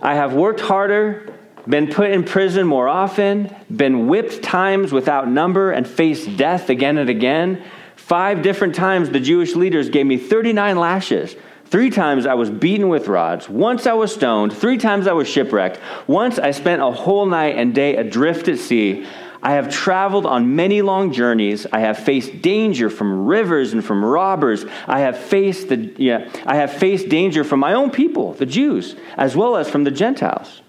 I 0.00 0.14
have 0.14 0.34
worked 0.34 0.60
harder, 0.60 1.34
been 1.66 1.88
put 1.88 2.10
in 2.10 2.24
prison 2.24 2.66
more 2.66 2.88
often, 2.88 3.54
been 3.74 4.06
whipped 4.06 4.42
times 4.42 4.92
without 4.92 5.28
number, 5.28 5.72
and 5.72 5.86
faced 5.86 6.36
death 6.36 6.70
again 6.70 6.98
and 6.98 7.10
again. 7.10 7.64
Five 7.96 8.42
different 8.42 8.74
times 8.74 9.10
the 9.10 9.20
Jewish 9.20 9.54
leaders 9.54 9.88
gave 9.88 10.06
me 10.06 10.16
39 10.16 10.76
lashes. 10.76 11.34
Three 11.66 11.90
times 11.90 12.26
I 12.26 12.34
was 12.34 12.50
beaten 12.50 12.88
with 12.88 13.08
rods. 13.08 13.48
Once 13.48 13.86
I 13.86 13.94
was 13.94 14.14
stoned. 14.14 14.52
Three 14.52 14.78
times 14.78 15.06
I 15.06 15.12
was 15.12 15.26
shipwrecked. 15.26 15.80
Once 16.06 16.38
I 16.38 16.50
spent 16.50 16.82
a 16.82 16.90
whole 16.90 17.26
night 17.26 17.56
and 17.56 17.74
day 17.74 17.96
adrift 17.96 18.46
at 18.48 18.58
sea. 18.58 19.06
I 19.44 19.52
have 19.52 19.68
traveled 19.70 20.24
on 20.24 20.56
many 20.56 20.80
long 20.80 21.12
journeys. 21.12 21.66
I 21.70 21.80
have 21.80 21.98
faced 21.98 22.40
danger 22.40 22.88
from 22.88 23.26
rivers 23.26 23.74
and 23.74 23.84
from 23.84 24.02
robbers. 24.02 24.64
I 24.88 25.00
have 25.00 25.18
faced 25.18 25.68
the 25.68 25.92
yeah, 25.98 26.30
I 26.46 26.56
have 26.56 26.72
faced 26.72 27.10
danger 27.10 27.44
from 27.44 27.60
my 27.60 27.74
own 27.74 27.90
people, 27.90 28.32
the 28.32 28.46
Jews, 28.46 28.96
as 29.18 29.36
well 29.36 29.58
as 29.58 29.68
from 29.68 29.84
the 29.84 29.90
Gentiles. 29.90 30.62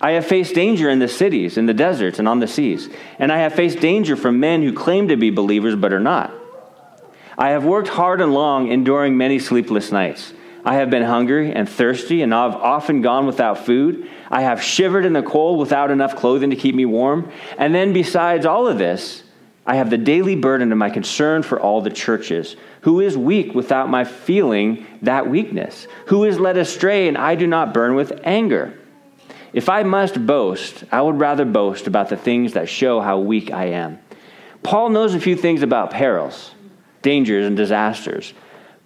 I 0.00 0.12
have 0.12 0.24
faced 0.24 0.54
danger 0.54 0.88
in 0.88 1.00
the 1.00 1.08
cities, 1.08 1.58
in 1.58 1.66
the 1.66 1.74
deserts, 1.74 2.20
and 2.20 2.28
on 2.28 2.38
the 2.38 2.46
seas. 2.46 2.88
And 3.18 3.32
I 3.32 3.38
have 3.38 3.54
faced 3.54 3.80
danger 3.80 4.14
from 4.14 4.38
men 4.38 4.62
who 4.62 4.72
claim 4.72 5.08
to 5.08 5.16
be 5.16 5.30
believers 5.30 5.74
but 5.74 5.92
are 5.92 5.98
not. 5.98 6.32
I 7.36 7.50
have 7.50 7.64
worked 7.64 7.88
hard 7.88 8.20
and 8.20 8.32
long, 8.32 8.70
enduring 8.70 9.16
many 9.16 9.40
sleepless 9.40 9.90
nights. 9.90 10.32
I 10.66 10.74
have 10.74 10.90
been 10.90 11.04
hungry 11.04 11.52
and 11.52 11.68
thirsty, 11.68 12.22
and 12.22 12.34
I've 12.34 12.56
often 12.56 13.00
gone 13.00 13.24
without 13.24 13.64
food. 13.64 14.10
I 14.32 14.42
have 14.42 14.60
shivered 14.60 15.04
in 15.04 15.12
the 15.12 15.22
cold 15.22 15.60
without 15.60 15.92
enough 15.92 16.16
clothing 16.16 16.50
to 16.50 16.56
keep 16.56 16.74
me 16.74 16.84
warm. 16.84 17.30
And 17.56 17.72
then, 17.72 17.92
besides 17.92 18.44
all 18.44 18.66
of 18.66 18.76
this, 18.76 19.22
I 19.64 19.76
have 19.76 19.90
the 19.90 19.96
daily 19.96 20.34
burden 20.34 20.72
of 20.72 20.78
my 20.78 20.90
concern 20.90 21.44
for 21.44 21.60
all 21.60 21.82
the 21.82 21.90
churches. 21.90 22.56
Who 22.80 23.00
is 23.00 23.16
weak 23.16 23.54
without 23.54 23.88
my 23.88 24.02
feeling 24.02 24.84
that 25.02 25.30
weakness? 25.30 25.86
Who 26.06 26.24
is 26.24 26.40
led 26.40 26.56
astray, 26.56 27.06
and 27.06 27.16
I 27.16 27.36
do 27.36 27.46
not 27.46 27.72
burn 27.72 27.94
with 27.94 28.20
anger? 28.24 28.76
If 29.52 29.68
I 29.68 29.84
must 29.84 30.26
boast, 30.26 30.82
I 30.90 31.00
would 31.00 31.20
rather 31.20 31.44
boast 31.44 31.86
about 31.86 32.08
the 32.08 32.16
things 32.16 32.54
that 32.54 32.68
show 32.68 33.00
how 33.00 33.20
weak 33.20 33.52
I 33.52 33.66
am. 33.66 34.00
Paul 34.64 34.88
knows 34.88 35.14
a 35.14 35.20
few 35.20 35.36
things 35.36 35.62
about 35.62 35.92
perils, 35.92 36.56
dangers, 37.02 37.46
and 37.46 37.56
disasters 37.56 38.34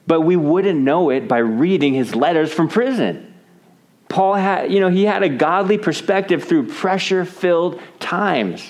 but 0.07 0.23
we 0.23 0.37
wouldn't 0.37 0.81
know 0.81 1.11
it 1.11 1.29
by 1.29 1.39
reading 1.39 1.95
his 1.95 2.15
letters 2.15 2.53
from 2.53 2.69
prison. 2.69 3.35
Paul 4.09 4.35
had, 4.35 4.73
you 4.73 4.81
know, 4.81 4.89
he 4.89 5.05
had 5.05 5.23
a 5.23 5.29
godly 5.29 5.79
perspective 5.79 6.45
through 6.45 6.67
pressure 6.69 7.25
filled 7.25 7.81
times. 8.01 8.69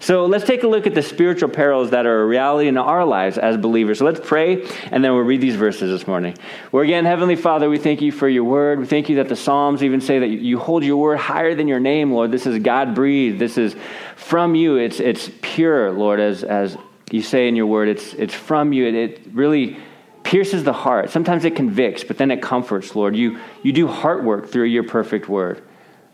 So 0.00 0.26
let's 0.26 0.44
take 0.44 0.64
a 0.64 0.66
look 0.66 0.88
at 0.88 0.96
the 0.96 1.02
spiritual 1.02 1.48
perils 1.48 1.90
that 1.90 2.06
are 2.06 2.22
a 2.22 2.26
reality 2.26 2.66
in 2.66 2.76
our 2.76 3.04
lives 3.04 3.38
as 3.38 3.56
believers. 3.56 4.00
So 4.00 4.04
let's 4.04 4.18
pray, 4.18 4.66
and 4.90 5.04
then 5.04 5.12
we'll 5.12 5.22
read 5.22 5.40
these 5.40 5.54
verses 5.54 5.96
this 5.96 6.08
morning. 6.08 6.36
Well, 6.72 6.82
again, 6.82 7.04
Heavenly 7.04 7.36
Father, 7.36 7.70
we 7.70 7.78
thank 7.78 8.02
you 8.02 8.10
for 8.10 8.28
your 8.28 8.42
word. 8.42 8.80
We 8.80 8.86
thank 8.86 9.08
you 9.08 9.16
that 9.16 9.28
the 9.28 9.36
Psalms 9.36 9.84
even 9.84 10.00
say 10.00 10.18
that 10.18 10.26
you 10.26 10.58
hold 10.58 10.82
your 10.82 10.96
word 10.96 11.18
higher 11.18 11.54
than 11.54 11.68
your 11.68 11.78
name, 11.78 12.10
Lord. 12.10 12.32
This 12.32 12.46
is 12.46 12.58
God 12.58 12.96
breathed. 12.96 13.38
This 13.38 13.56
is 13.56 13.76
from 14.16 14.56
you. 14.56 14.74
It's, 14.74 14.98
it's 14.98 15.30
pure, 15.40 15.92
Lord, 15.92 16.18
as, 16.18 16.42
as 16.42 16.76
you 17.12 17.22
say 17.22 17.46
in 17.46 17.54
your 17.54 17.66
word. 17.66 17.88
It's, 17.88 18.12
it's 18.14 18.34
from 18.34 18.72
you. 18.72 18.88
It, 18.88 18.94
it 18.96 19.20
really 19.32 19.76
pierces 20.22 20.64
the 20.64 20.72
heart. 20.72 21.10
Sometimes 21.10 21.44
it 21.44 21.56
convicts, 21.56 22.04
but 22.04 22.18
then 22.18 22.30
it 22.30 22.42
comforts, 22.42 22.94
Lord. 22.94 23.16
You, 23.16 23.38
you 23.62 23.72
do 23.72 23.86
heart 23.86 24.24
work 24.24 24.48
through 24.48 24.64
your 24.64 24.84
perfect 24.84 25.28
word. 25.28 25.62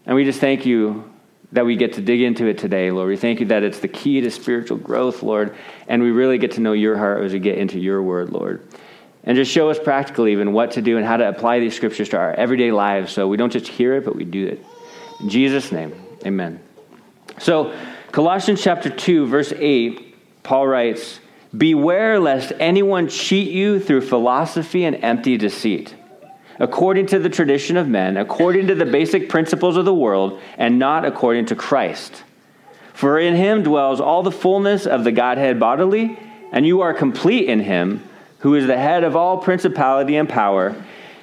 And 0.07 0.17
we 0.17 0.25
just 0.25 0.41
thank 0.41 0.65
you 0.65 1.12
that 1.53 1.65
we 1.65 1.77
get 1.77 1.95
to 1.95 2.00
dig 2.03 2.21
into 2.21 2.47
it 2.47 2.59
today, 2.59 2.91
Lord. 2.91 3.09
We 3.09 3.17
thank 3.17 3.41
you 3.41 3.47
that 3.47 3.62
it's 3.62 3.81
the 3.81 3.88
key 3.88 4.21
to 4.21 4.31
spiritual 4.31 4.79
growth, 4.79 5.23
Lord. 5.23 5.55
And 5.87 6.03
we 6.03 6.11
really 6.11 6.38
get 6.38 6.53
to 6.53 6.61
know 6.61 6.73
your 6.73 6.97
heart 6.97 7.25
as 7.25 7.33
we 7.33 7.38
get 7.38 7.59
into 7.59 7.79
your 7.79 8.03
word, 8.03 8.31
Lord. 8.31 8.67
And 9.25 9.37
just 9.37 9.50
show 9.50 9.71
us 9.71 9.79
practically 9.79 10.33
even 10.33 10.53
what 10.53 10.73
to 10.73 10.83
do 10.83 10.97
and 10.97 11.07
how 11.07 11.17
to 11.17 11.29
apply 11.29 11.61
these 11.61 11.75
scriptures 11.75 12.09
to 12.11 12.19
our 12.19 12.33
everyday 12.33 12.71
lives 12.71 13.12
so 13.12 13.29
we 13.29 13.37
don't 13.37 13.53
just 13.53 13.67
hear 13.67 13.97
it, 13.97 14.05
but 14.05 14.17
we 14.17 14.25
do 14.25 14.47
it. 14.47 14.65
In 15.21 15.29
Jesus' 15.29 15.73
name, 15.73 15.95
amen. 16.25 16.61
So, 17.38 17.77
Colossians 18.12 18.62
chapter 18.62 18.88
2, 18.88 19.27
verse 19.27 19.53
8, 19.55 20.43
Paul 20.43 20.67
writes, 20.67 21.21
Beware 21.57 22.19
lest 22.21 22.52
anyone 22.61 23.09
cheat 23.09 23.50
you 23.50 23.81
through 23.81 24.02
philosophy 24.02 24.85
and 24.85 24.97
empty 25.02 25.37
deceit, 25.38 25.95
according 26.59 27.07
to 27.07 27.19
the 27.19 27.31
tradition 27.31 27.76
of 27.76 27.88
men, 27.88 28.17
according 28.17 28.67
to 28.67 28.75
the 28.75 28.85
basic 28.85 29.28
principles 29.28 29.76
of 29.76 29.85
the 29.85 29.95
world, 29.95 30.40
and 30.59 30.78
not 30.78 31.05
according 31.05 31.47
to 31.47 31.57
Christ. 31.57 32.23
For 32.93 33.19
in 33.19 33.35
him 33.37 33.62
dwells 33.62 34.00
all 34.00 34.23
the 34.23 34.31
fullness 34.31 34.87
of 34.87 35.05
the 35.05 35.12
Godhead 35.12 35.59
bodily, 35.59 36.19
and 36.52 36.67
you 36.67 36.81
are 36.81 36.93
complete 36.93 37.49
in 37.49 37.61
him, 37.61 38.02
who 38.40 38.55
is 38.55 38.67
the 38.67 38.76
head 38.76 39.05
of 39.05 39.17
all 39.17 39.38
principality 39.38 40.17
and 40.17 40.28
power. 40.28 40.75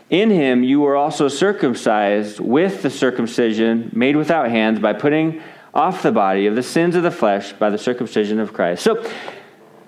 In 0.10 0.30
him 0.30 0.64
you 0.64 0.82
were 0.82 0.96
also 0.96 1.28
circumcised 1.28 2.40
with 2.40 2.82
the 2.82 2.90
circumcision 2.90 3.92
made 3.94 4.16
without 4.16 4.50
hands 4.50 4.80
by 4.80 4.94
putting 4.94 5.42
off 5.74 6.02
the 6.02 6.12
body 6.12 6.48
of 6.48 6.56
the 6.56 6.64
sins 6.64 6.96
of 6.96 7.04
the 7.04 7.12
flesh 7.12 7.54
by 7.54 7.70
the 7.70 7.78
circumcision 7.78 8.40
of 8.40 8.54
Christ. 8.54 8.84
So, 8.84 9.06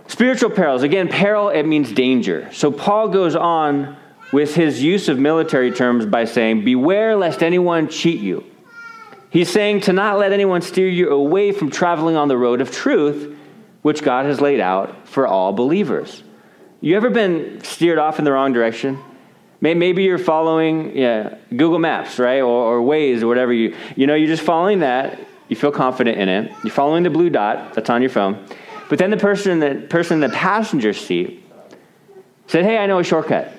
spiritual 0.08 0.50
perils. 0.50 0.84
Again, 0.84 1.08
peril, 1.08 1.50
it 1.50 1.64
means 1.64 1.92
danger. 1.92 2.50
So, 2.54 2.72
Paul 2.72 3.10
goes 3.10 3.36
on 3.36 3.98
with 4.32 4.56
his 4.56 4.82
use 4.82 5.08
of 5.08 5.20
military 5.20 5.72
terms 5.72 6.06
by 6.06 6.26
saying, 6.26 6.66
Beware 6.66 7.16
lest 7.16 7.44
anyone 7.44 7.90
cheat 7.90 8.20
you. 8.20 8.44
He's 9.30 9.50
saying 9.50 9.82
to 9.82 9.94
not 9.94 10.18
let 10.18 10.32
anyone 10.32 10.62
steer 10.62 10.88
you 10.88 11.10
away 11.10 11.52
from 11.52 11.70
traveling 11.70 12.16
on 12.16 12.28
the 12.28 12.38
road 12.38 12.62
of 12.62 12.72
truth, 12.72 13.38
which 13.82 14.02
God 14.02 14.26
has 14.26 14.42
laid 14.42 14.60
out 14.60 15.08
for 15.08 15.28
all 15.28 15.54
believers. 15.54 16.24
You 16.82 16.96
ever 16.96 17.10
been 17.10 17.62
steered 17.64 17.98
off 17.98 18.20
in 18.20 18.26
the 18.26 18.32
wrong 18.32 18.54
direction? 18.54 19.00
Maybe 19.60 20.04
you're 20.04 20.20
following 20.20 20.96
yeah, 20.96 21.38
Google 21.50 21.80
Maps, 21.80 22.20
right? 22.20 22.42
Or, 22.42 22.80
or 22.80 22.82
Waze 22.82 23.24
or 23.24 23.28
whatever. 23.28 23.52
You, 23.52 23.76
you 23.96 24.06
know, 24.06 24.14
you're 24.14 24.28
just 24.28 24.44
following 24.44 24.80
that. 24.80 25.20
You 25.50 25.56
feel 25.56 25.72
confident 25.72 26.20
in 26.20 26.30
it. 26.30 26.52
You're 26.64 26.74
following 26.74 27.04
the 27.04 27.10
blue 27.10 27.30
dot 27.30 27.74
that's 27.74 27.90
on 27.90 28.02
your 28.02 28.12
phone. 28.12 28.46
But 28.90 29.00
then 29.00 29.10
the 29.10 29.18
person, 29.18 29.60
the 29.60 29.88
person 29.90 30.22
in 30.24 30.30
the 30.30 30.36
passenger 30.36 30.94
seat 30.94 31.44
said, 32.48 32.64
Hey, 32.64 32.78
I 32.78 32.86
know 32.86 33.00
a 33.00 33.04
shortcut. 33.04 33.54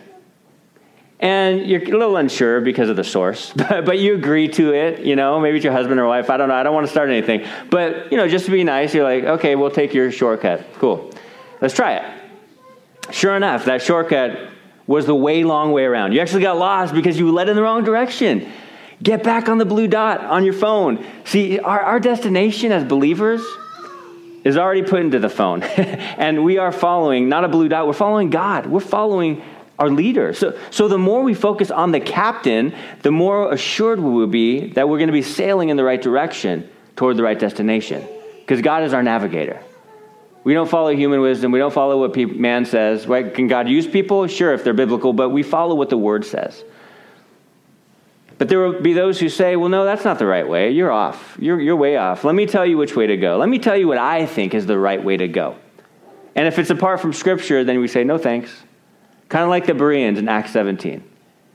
And 1.21 1.67
you're 1.67 1.83
a 1.83 1.99
little 1.99 2.17
unsure 2.17 2.61
because 2.61 2.89
of 2.89 2.97
the 2.97 3.03
source, 3.03 3.53
but, 3.57 3.85
but 3.85 3.99
you 3.99 4.15
agree 4.15 4.49
to 4.49 4.73
it. 4.73 5.01
You 5.01 5.17
know, 5.17 5.41
maybe 5.41 5.57
it's 5.57 5.65
your 5.65 5.73
husband 5.73 5.99
or 5.99 6.07
wife. 6.07 6.31
I 6.31 6.37
don't 6.37 6.49
know. 6.49 6.55
I 6.55 6.63
don't 6.63 6.75
want 6.75 6.87
to 6.87 6.91
start 6.91 7.11
anything. 7.11 7.47
But, 7.71 8.11
you 8.13 8.17
know, 8.17 8.29
just 8.29 8.45
to 8.47 8.51
be 8.51 8.63
nice, 8.63 8.95
you're 8.95 9.05
like, 9.05 9.25
okay, 9.25 9.57
we'll 9.57 9.71
take 9.71 9.95
your 9.95 10.13
shortcut. 10.13 10.65
Cool. 10.75 11.13
Let's 11.61 11.75
try 11.75 11.95
it. 11.95 12.15
Sure 13.11 13.37
enough, 13.37 13.65
that 13.65 13.83
shortcut 13.83 14.51
was 14.87 15.07
the 15.07 15.15
way 15.15 15.45
long 15.45 15.73
way 15.73 15.85
around. 15.85 16.13
You 16.13 16.21
actually 16.21 16.43
got 16.43 16.57
lost 16.57 16.95
because 16.95 17.19
you 17.19 17.31
led 17.33 17.49
in 17.49 17.57
the 17.57 17.63
wrong 17.63 17.85
direction. 17.85 18.51
Get 19.03 19.23
back 19.23 19.49
on 19.49 19.59
the 19.59 19.65
blue 19.65 19.89
dot 19.89 20.25
on 20.25 20.45
your 20.45 20.55
phone. 20.55 21.05
See, 21.25 21.59
our, 21.59 21.81
our 21.81 22.01
destination 22.01 22.71
as 22.73 22.85
believers 22.85 23.43
is 24.49 24.57
already 24.57 24.83
put 24.83 25.01
into 25.01 25.19
the 25.19 25.29
phone. 25.29 25.63
and 25.63 26.43
we 26.43 26.57
are 26.57 26.73
following 26.73 27.29
not 27.29 27.45
a 27.45 27.49
blue 27.49 27.69
dot, 27.69 27.87
we're 27.87 27.93
following 27.93 28.31
God. 28.31 28.65
We're 28.67 28.81
following 28.81 29.43
our 29.79 29.91
leader. 29.91 30.33
So, 30.33 30.59
so 30.71 30.89
the 30.89 30.99
more 30.99 31.23
we 31.23 31.35
focus 31.35 31.71
on 31.71 31.93
the 31.93 32.01
captain, 32.01 32.75
the 33.03 33.11
more 33.11 33.53
assured 33.53 34.01
we 34.01 34.11
will 34.11 34.27
be 34.27 34.73
that 34.73 34.89
we're 34.89 34.97
going 34.97 35.09
to 35.09 35.13
be 35.13 35.23
sailing 35.23 35.69
in 35.69 35.77
the 35.77 35.85
right 35.85 36.01
direction 36.01 36.69
toward 36.97 37.19
the 37.19 37.23
right 37.23 37.39
destination. 37.39 38.09
Because 38.41 38.63
God 38.63 38.85
is 38.85 38.95
our 38.95 39.03
navigator. 39.03 39.63
We 40.45 40.55
don't 40.55 40.71
follow 40.71 40.95
human 40.97 41.21
wisdom. 41.21 41.53
We 41.53 41.59
don't 41.59 41.75
follow 41.75 42.01
what 42.01 42.17
man 42.17 42.65
says. 42.65 43.07
Right? 43.07 43.35
Can 43.35 43.49
God 43.49 43.69
use 43.69 43.87
people? 43.87 44.27
Sure, 44.29 44.55
if 44.55 44.65
they're 44.65 44.73
biblical, 44.73 45.13
but 45.13 45.29
we 45.29 45.43
follow 45.43 45.75
what 45.75 45.91
the 45.91 45.99
word 45.99 46.25
says. 46.25 46.65
But 48.39 48.49
there 48.49 48.61
will 48.61 48.81
be 48.81 48.93
those 48.93 49.19
who 49.19 49.29
say, 49.29 49.57
well, 49.57 49.69
no, 49.69 49.85
that's 49.85 50.05
not 50.05 50.21
the 50.21 50.27
right 50.27 50.49
way. 50.49 50.71
You're 50.71 50.93
off. 50.93 51.37
You're, 51.41 51.61
you're 51.61 51.77
way 51.77 51.97
off. 51.97 52.23
Let 52.23 52.37
me 52.37 52.47
tell 52.47 52.65
you 52.65 52.79
which 52.79 52.95
way 52.95 53.09
to 53.09 53.17
go. 53.17 53.37
Let 53.37 53.49
me 53.49 53.59
tell 53.59 53.77
you 53.77 53.89
what 53.89 53.99
I 53.99 54.27
think 54.27 54.55
is 54.55 54.65
the 54.65 54.79
right 54.79 55.03
way 55.03 55.17
to 55.17 55.27
go. 55.27 55.57
And 56.37 56.47
if 56.47 56.59
it's 56.59 56.71
apart 56.71 57.01
from 57.01 57.13
Scripture, 57.13 57.65
then 57.65 57.81
we 57.81 57.89
say, 57.89 58.05
no 58.05 58.17
thanks. 58.17 58.51
Kind 59.29 59.43
of 59.43 59.51
like 59.51 59.67
the 59.67 59.75
Bereans 59.75 60.19
in 60.19 60.29
Acts 60.29 60.53
17. 60.53 61.03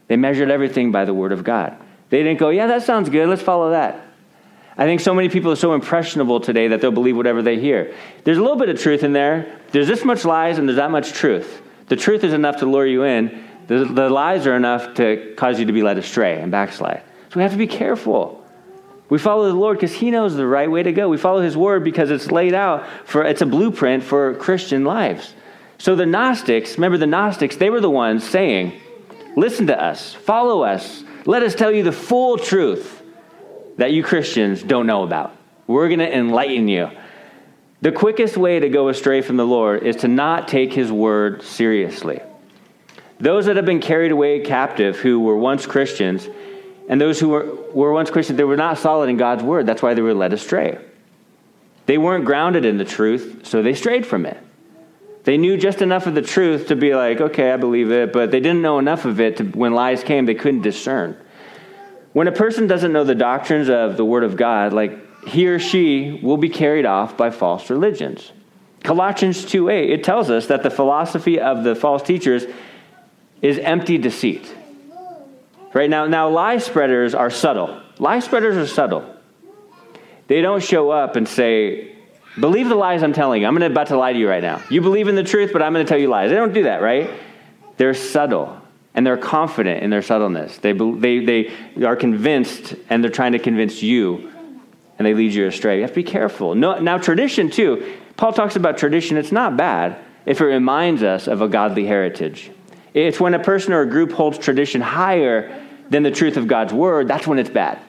They 0.10 0.18
measured 0.18 0.52
everything 0.52 0.92
by 0.92 1.06
the 1.06 1.14
Word 1.14 1.32
of 1.32 1.46
God. 1.46 1.78
They 2.10 2.22
didn't 2.22 2.38
go, 2.38 2.50
yeah, 2.50 2.68
that 2.68 2.84
sounds 2.84 3.10
good. 3.10 3.30
Let's 3.30 3.42
follow 3.42 3.72
that. 3.72 4.06
I 4.78 4.86
think 4.86 5.02
so 5.02 5.14
many 5.14 5.30
people 5.30 5.52
are 5.52 5.56
so 5.56 5.74
impressionable 5.74 6.40
today 6.40 6.68
that 6.68 6.82
they'll 6.82 6.92
believe 6.92 7.16
whatever 7.16 7.42
they 7.42 7.60
hear. 7.60 7.96
There's 8.24 8.38
a 8.38 8.42
little 8.42 8.58
bit 8.58 8.70
of 8.70 8.80
truth 8.80 9.04
in 9.04 9.14
there. 9.14 9.60
There's 9.72 9.88
this 9.88 10.04
much 10.04 10.26
lies 10.26 10.58
and 10.58 10.68
there's 10.68 10.78
that 10.78 10.92
much 10.92 11.14
truth. 11.14 11.62
The 11.88 11.96
truth 11.96 12.24
is 12.24 12.34
enough 12.34 12.58
to 12.58 12.66
lure 12.66 12.86
you 12.86 13.04
in, 13.04 13.43
the, 13.68 13.86
the 13.86 14.10
lies 14.10 14.46
are 14.48 14.56
enough 14.56 14.96
to 14.96 15.34
cause 15.38 15.60
you 15.60 15.66
to 15.66 15.74
be 15.74 15.82
led 15.82 15.98
astray 15.98 16.42
and 16.42 16.52
backslide. 16.52 17.02
So 17.30 17.38
we 17.38 17.44
have 17.44 17.52
to 17.52 17.58
be 17.58 17.68
careful. 17.68 18.44
We 19.10 19.20
follow 19.20 19.48
the 19.48 19.54
Lord 19.54 19.78
because 19.78 19.94
He 19.94 20.12
knows 20.12 20.36
the 20.36 20.48
right 20.48 20.70
way 20.70 20.84
to 20.84 20.92
go. 20.92 21.10
We 21.10 21.18
follow 21.18 21.42
His 21.42 21.56
word 21.56 21.84
because 21.84 22.12
it's 22.12 22.32
laid 22.32 22.54
out 22.54 22.86
for, 23.06 23.24
it's 23.24 23.42
a 23.42 23.46
blueprint 23.46 24.04
for 24.04 24.36
Christian 24.36 24.84
lives. 24.84 25.34
So 25.78 25.96
the 25.96 26.06
Gnostics, 26.06 26.76
remember 26.76 26.98
the 26.98 27.08
Gnostics, 27.08 27.58
they 27.58 27.70
were 27.70 27.82
the 27.82 27.90
ones 27.90 28.28
saying, 28.28 28.80
Listen 29.36 29.68
to 29.68 29.82
us, 29.82 30.14
follow 30.14 30.64
us, 30.64 31.04
let 31.26 31.44
us 31.44 31.56
tell 31.56 31.72
you 31.72 31.84
the 31.84 31.92
full 31.92 32.38
truth 32.38 33.02
that 33.78 33.92
you 33.92 34.04
Christians 34.04 34.62
don't 34.62 34.86
know 34.86 35.04
about. 35.04 35.36
We're 35.66 35.88
going 35.88 36.00
to 36.00 36.18
enlighten 36.18 36.68
you. 36.68 36.92
The 37.82 37.92
quickest 37.92 38.38
way 38.38 38.60
to 38.60 38.70
go 38.70 38.90
astray 38.90 39.22
from 39.22 39.38
the 39.38 39.46
Lord 39.46 39.84
is 39.84 39.98
to 39.98 40.08
not 40.08 40.48
take 40.48 40.72
his 40.72 40.92
word 40.92 41.42
seriously. 41.42 42.22
Those 43.20 43.46
that 43.46 43.56
have 43.56 43.66
been 43.66 43.80
carried 43.80 44.12
away 44.12 44.40
captive 44.42 44.98
who 44.98 45.20
were 45.20 45.38
once 45.38 45.66
Christians, 45.66 46.28
and 46.90 47.00
those 47.00 47.20
who 47.20 47.30
were, 47.30 47.56
were 47.72 47.94
once 47.94 48.10
Christians, 48.10 48.38
they 48.38 48.44
were 48.44 48.58
not 48.58 48.78
solid 48.78 49.10
in 49.10 49.18
God's 49.18 49.44
word. 49.44 49.66
That's 49.66 49.82
why 49.82 49.94
they 49.94 50.02
were 50.02 50.14
led 50.14 50.34
astray. 50.34 50.80
They 51.86 51.98
weren't 51.98 52.26
grounded 52.26 52.66
in 52.66 52.78
the 52.78 52.86
truth, 52.86 53.42
so 53.44 53.62
they 53.62 53.74
strayed 53.74 54.06
from 54.06 54.26
it. 54.26 54.38
They 55.24 55.38
knew 55.38 55.58
just 55.58 55.82
enough 55.82 56.06
of 56.06 56.16
the 56.16 56.22
truth 56.22 56.68
to 56.68 56.76
be 56.76 56.96
like, 56.96 57.22
okay, 57.22 57.52
I 57.52 57.58
believe 57.58 57.92
it, 57.92 58.12
but 58.12 58.32
they 58.32 58.40
didn't 58.40 58.62
know 58.62 58.80
enough 58.80 59.06
of 59.06 59.22
it 59.22 59.38
to, 59.38 59.44
when 59.46 59.74
lies 59.74 60.04
came, 60.04 60.26
they 60.26 60.36
couldn't 60.36 60.62
discern. 60.62 61.18
When 62.12 62.28
a 62.28 62.32
person 62.32 62.68
doesn't 62.68 62.92
know 62.92 63.04
the 63.04 63.16
doctrines 63.16 63.70
of 63.70 63.96
the 63.96 64.06
Word 64.06 64.24
of 64.24 64.36
God, 64.36 64.74
like 64.74 65.26
he 65.26 65.48
or 65.48 65.60
she 65.60 66.20
will 66.22 66.38
be 66.38 66.50
carried 66.50 66.86
off 66.86 67.16
by 67.16 67.30
false 67.30 67.70
religions. 67.70 68.32
Colossians 68.84 69.46
2:8 69.46 69.90
it 69.90 70.04
tells 70.04 70.30
us 70.30 70.48
that 70.48 70.62
the 70.62 70.70
philosophy 70.70 71.40
of 71.40 71.64
the 71.64 71.74
false 71.74 72.04
teachers 72.04 72.46
is 73.44 73.60
empty 73.60 74.00
deceit. 74.00 74.56
Right 75.74 75.90
now 75.90 76.08
now 76.08 76.30
lie 76.30 76.58
spreaders 76.58 77.14
are 77.14 77.30
subtle. 77.30 77.80
Lie 78.00 78.20
spreaders 78.20 78.58
are 78.58 78.66
subtle. 78.66 79.06
They 80.26 80.42
don't 80.42 80.64
show 80.64 80.90
up 80.90 81.16
and 81.16 81.28
say, 81.28 81.96
"Believe 82.40 82.70
the 82.70 82.76
lies 82.76 83.04
I'm 83.04 83.14
telling 83.14 83.44
you. 83.44 83.48
I'm 83.48 83.62
about 83.62 83.88
to 83.88 83.98
lie 83.98 84.14
to 84.14 84.18
you 84.18 84.28
right 84.28 84.42
now. 84.42 84.62
You 84.72 84.82
believe 84.82 85.08
in 85.08 85.16
the 85.16 85.24
truth, 85.24 85.52
but 85.54 85.62
I'm 85.62 85.74
going 85.74 85.86
to 85.86 85.90
tell 85.90 86.00
you 86.00 86.08
lies." 86.08 86.32
They 86.32 86.36
don't 86.38 86.54
do 86.54 86.64
that, 86.64 86.82
right? 86.82 87.12
They're 87.78 87.94
subtle 87.94 88.60
and 88.96 89.06
they're 89.06 89.18
confident 89.18 89.84
in 89.84 89.90
their 89.90 90.02
subtleness. 90.02 90.58
They, 90.60 90.74
they, 90.74 91.20
they 91.20 91.52
are 91.84 91.96
convinced 91.96 92.76
and 92.90 93.04
they're 93.04 93.12
trying 93.12 93.32
to 93.32 93.40
convince 93.40 93.82
you 93.82 94.32
and 94.98 95.06
they 95.06 95.14
lead 95.14 95.34
you 95.34 95.48
astray. 95.48 95.78
You 95.78 95.82
have 95.82 95.92
to 95.92 95.96
be 95.96 96.04
careful. 96.04 96.56
No, 96.56 96.80
now, 96.80 96.98
tradition, 96.98 97.50
too, 97.50 97.98
Paul 98.16 98.34
talks 98.34 98.56
about 98.56 98.78
tradition. 98.78 99.18
It's 99.18 99.32
not 99.32 99.58
bad 99.58 99.98
if 100.26 100.40
it 100.40 100.46
reminds 100.46 101.02
us 101.02 101.28
of 101.28 101.42
a 101.42 101.48
godly 101.48 101.86
heritage. 101.86 102.52
It's 102.94 103.20
when 103.20 103.34
a 103.34 103.40
person 103.40 103.74
or 103.74 103.82
a 103.82 103.90
group 103.90 104.12
holds 104.12 104.38
tradition 104.38 104.82
higher 104.82 105.66
than 105.90 106.04
the 106.04 106.12
truth 106.12 106.38
of 106.38 106.48
God's 106.48 106.74
word, 106.74 107.08
that's 107.08 107.28
when 107.28 107.40
it's 107.40 107.50
bad. 107.50 107.80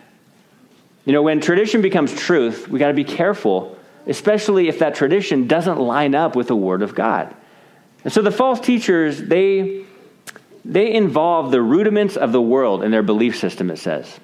You 1.05 1.13
know, 1.13 1.23
when 1.23 1.41
tradition 1.41 1.83
becomes 1.83 2.15
truth, 2.15 2.69
we 2.69 2.79
got 2.79 2.89
to 2.89 2.95
be 2.95 3.05
careful, 3.05 3.79
especially 4.07 4.69
if 4.69 4.79
that 4.79 4.95
tradition 4.95 5.47
doesn't 5.47 5.79
line 5.79 6.15
up 6.15 6.35
with 6.35 6.49
the 6.49 6.57
word 6.57 6.83
of 6.83 6.95
God. 6.95 7.35
And 8.05 8.13
so 8.13 8.23
the 8.23 8.31
false 8.31 8.61
teachers, 8.61 9.23
they 9.23 9.85
they 10.65 10.95
involve 10.95 11.51
the 11.51 11.61
rudiments 11.61 12.17
of 12.17 12.33
the 12.33 12.41
world 12.41 12.83
in 12.83 12.91
their 12.91 13.03
belief 13.03 13.39
system, 13.39 13.71
it 13.71 13.79
says. 13.79 14.19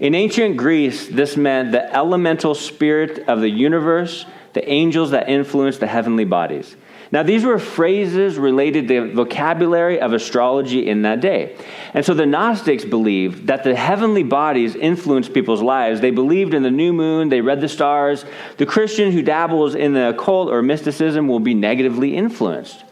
In 0.00 0.14
ancient 0.14 0.56
Greece, 0.56 1.06
this 1.06 1.36
meant 1.36 1.72
the 1.72 1.94
elemental 1.94 2.54
spirit 2.54 3.28
of 3.28 3.40
the 3.40 3.50
universe, 3.50 4.24
the 4.54 4.66
angels 4.68 5.10
that 5.10 5.28
influence 5.28 5.78
the 5.78 5.86
heavenly 5.86 6.24
bodies. 6.24 6.74
Now, 7.10 7.22
these 7.22 7.44
were 7.44 7.58
phrases 7.58 8.38
related 8.38 8.88
to 8.88 9.08
the 9.08 9.14
vocabulary 9.14 9.98
of 9.98 10.12
astrology 10.12 10.86
in 10.86 11.02
that 11.02 11.20
day. 11.20 11.56
And 11.94 12.04
so 12.04 12.12
the 12.12 12.26
Gnostics 12.26 12.84
believed 12.84 13.46
that 13.46 13.64
the 13.64 13.74
heavenly 13.74 14.22
bodies 14.22 14.74
influenced 14.74 15.32
people's 15.32 15.62
lives. 15.62 16.00
They 16.00 16.10
believed 16.10 16.52
in 16.52 16.62
the 16.62 16.70
new 16.70 16.92
moon, 16.92 17.30
they 17.30 17.40
read 17.40 17.62
the 17.62 17.68
stars. 17.68 18.26
The 18.58 18.66
Christian 18.66 19.10
who 19.10 19.22
dabbles 19.22 19.74
in 19.74 19.94
the 19.94 20.10
occult 20.10 20.50
or 20.50 20.60
mysticism 20.60 21.28
will 21.28 21.40
be 21.40 21.54
negatively 21.54 22.14
influenced. 22.14 22.84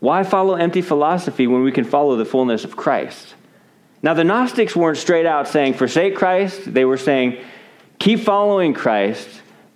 Why 0.00 0.24
follow 0.24 0.54
empty 0.54 0.82
philosophy 0.82 1.46
when 1.46 1.62
we 1.62 1.70
can 1.70 1.84
follow 1.84 2.16
the 2.16 2.24
fullness 2.24 2.64
of 2.64 2.76
Christ? 2.76 3.36
Now, 4.02 4.14
the 4.14 4.24
Gnostics 4.24 4.74
weren't 4.74 4.98
straight 4.98 5.26
out 5.26 5.46
saying, 5.46 5.74
forsake 5.74 6.16
Christ. 6.16 6.74
They 6.74 6.84
were 6.84 6.96
saying, 6.96 7.40
keep 8.00 8.18
following 8.18 8.74
Christ, 8.74 9.28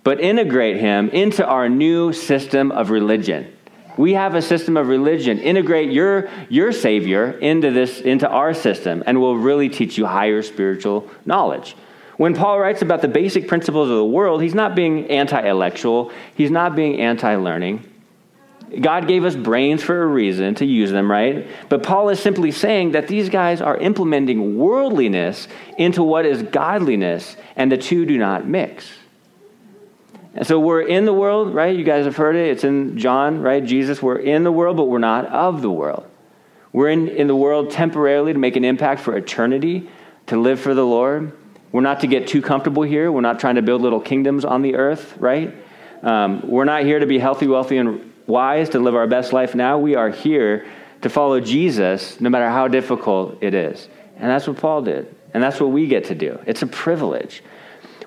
but 0.07 0.21
integrate 0.21 0.77
him 0.77 1.09
into 1.09 1.45
our 1.45 1.67
new 1.67 2.13
system 2.13 2.71
of 2.71 2.91
religion. 2.91 3.53
We 3.97 4.13
have 4.13 4.35
a 4.35 4.41
system 4.41 4.77
of 4.77 4.87
religion. 4.87 5.37
Integrate 5.37 5.91
your, 5.91 6.29
your 6.47 6.71
Savior 6.71 7.31
into, 7.31 7.71
this, 7.71 7.99
into 7.99 8.25
our 8.29 8.53
system, 8.53 9.03
and 9.05 9.19
we'll 9.19 9.35
really 9.35 9.67
teach 9.67 9.97
you 9.97 10.05
higher 10.05 10.41
spiritual 10.43 11.09
knowledge. 11.25 11.75
When 12.15 12.33
Paul 12.33 12.57
writes 12.57 12.81
about 12.81 13.01
the 13.01 13.09
basic 13.09 13.49
principles 13.49 13.89
of 13.89 13.97
the 13.97 14.05
world, 14.05 14.41
he's 14.41 14.55
not 14.55 14.75
being 14.77 15.07
anti 15.07 15.41
intellectual, 15.41 16.13
he's 16.35 16.51
not 16.51 16.73
being 16.73 17.01
anti 17.01 17.35
learning. 17.35 17.83
God 18.79 19.09
gave 19.09 19.25
us 19.25 19.35
brains 19.35 19.83
for 19.83 20.01
a 20.01 20.07
reason 20.07 20.55
to 20.55 20.65
use 20.65 20.89
them, 20.89 21.11
right? 21.11 21.45
But 21.67 21.83
Paul 21.83 22.07
is 22.07 22.21
simply 22.21 22.51
saying 22.51 22.93
that 22.93 23.09
these 23.09 23.27
guys 23.27 23.59
are 23.59 23.75
implementing 23.75 24.57
worldliness 24.57 25.49
into 25.77 26.01
what 26.01 26.25
is 26.25 26.43
godliness, 26.43 27.35
and 27.57 27.69
the 27.69 27.77
two 27.77 28.05
do 28.05 28.17
not 28.17 28.47
mix. 28.47 28.89
And 30.37 30.45
so 30.45 30.59
we're 30.59 30.83
in 30.83 31.05
the 31.05 31.13
world, 31.13 31.55
right? 31.55 31.75
You 31.75 31.83
guys 31.83 32.05
have 32.05 32.15
heard 32.15 32.35
it. 32.35 32.49
It's 32.49 32.63
in 32.63 32.95
John, 32.99 33.41
right? 33.41 33.65
Jesus, 33.65 34.03
we're 34.03 34.19
in 34.19 34.43
the 34.43 34.51
world, 34.51 34.77
but 34.77 34.85
we're 34.85 34.99
not 34.99 35.25
of 35.25 35.63
the 35.63 35.71
world. 35.71 36.05
We're 36.71 36.89
in, 36.89 37.07
in 37.07 37.25
the 37.25 37.35
world 37.35 37.71
temporarily 37.71 38.33
to 38.33 38.39
make 38.39 38.55
an 38.55 38.63
impact 38.63 39.01
for 39.01 39.17
eternity, 39.17 39.89
to 40.27 40.39
live 40.39 40.59
for 40.59 40.75
the 40.75 40.85
Lord. 40.85 41.35
We're 41.71 41.81
not 41.81 42.01
to 42.01 42.07
get 42.07 42.27
too 42.27 42.43
comfortable 42.43 42.83
here. 42.83 43.11
We're 43.11 43.21
not 43.21 43.39
trying 43.39 43.55
to 43.55 43.63
build 43.63 43.81
little 43.81 43.99
kingdoms 43.99 44.45
on 44.45 44.61
the 44.61 44.75
earth, 44.75 45.17
right? 45.17 45.55
Um, 46.03 46.47
we're 46.47 46.65
not 46.65 46.83
here 46.83 46.99
to 46.99 47.07
be 47.07 47.17
healthy, 47.17 47.47
wealthy, 47.47 47.77
and 47.77 48.13
wise, 48.27 48.69
to 48.69 48.79
live 48.79 48.93
our 48.93 49.07
best 49.07 49.33
life 49.33 49.55
now. 49.55 49.79
We 49.79 49.95
are 49.95 50.09
here 50.11 50.67
to 51.01 51.09
follow 51.09 51.39
Jesus 51.39 52.21
no 52.21 52.29
matter 52.29 52.47
how 52.47 52.67
difficult 52.67 53.39
it 53.41 53.55
is. 53.55 53.89
And 54.17 54.29
that's 54.29 54.47
what 54.47 54.57
Paul 54.57 54.83
did. 54.83 55.15
And 55.33 55.41
that's 55.41 55.59
what 55.59 55.71
we 55.71 55.87
get 55.87 56.05
to 56.05 56.15
do. 56.15 56.39
It's 56.45 56.61
a 56.61 56.67
privilege. 56.67 57.41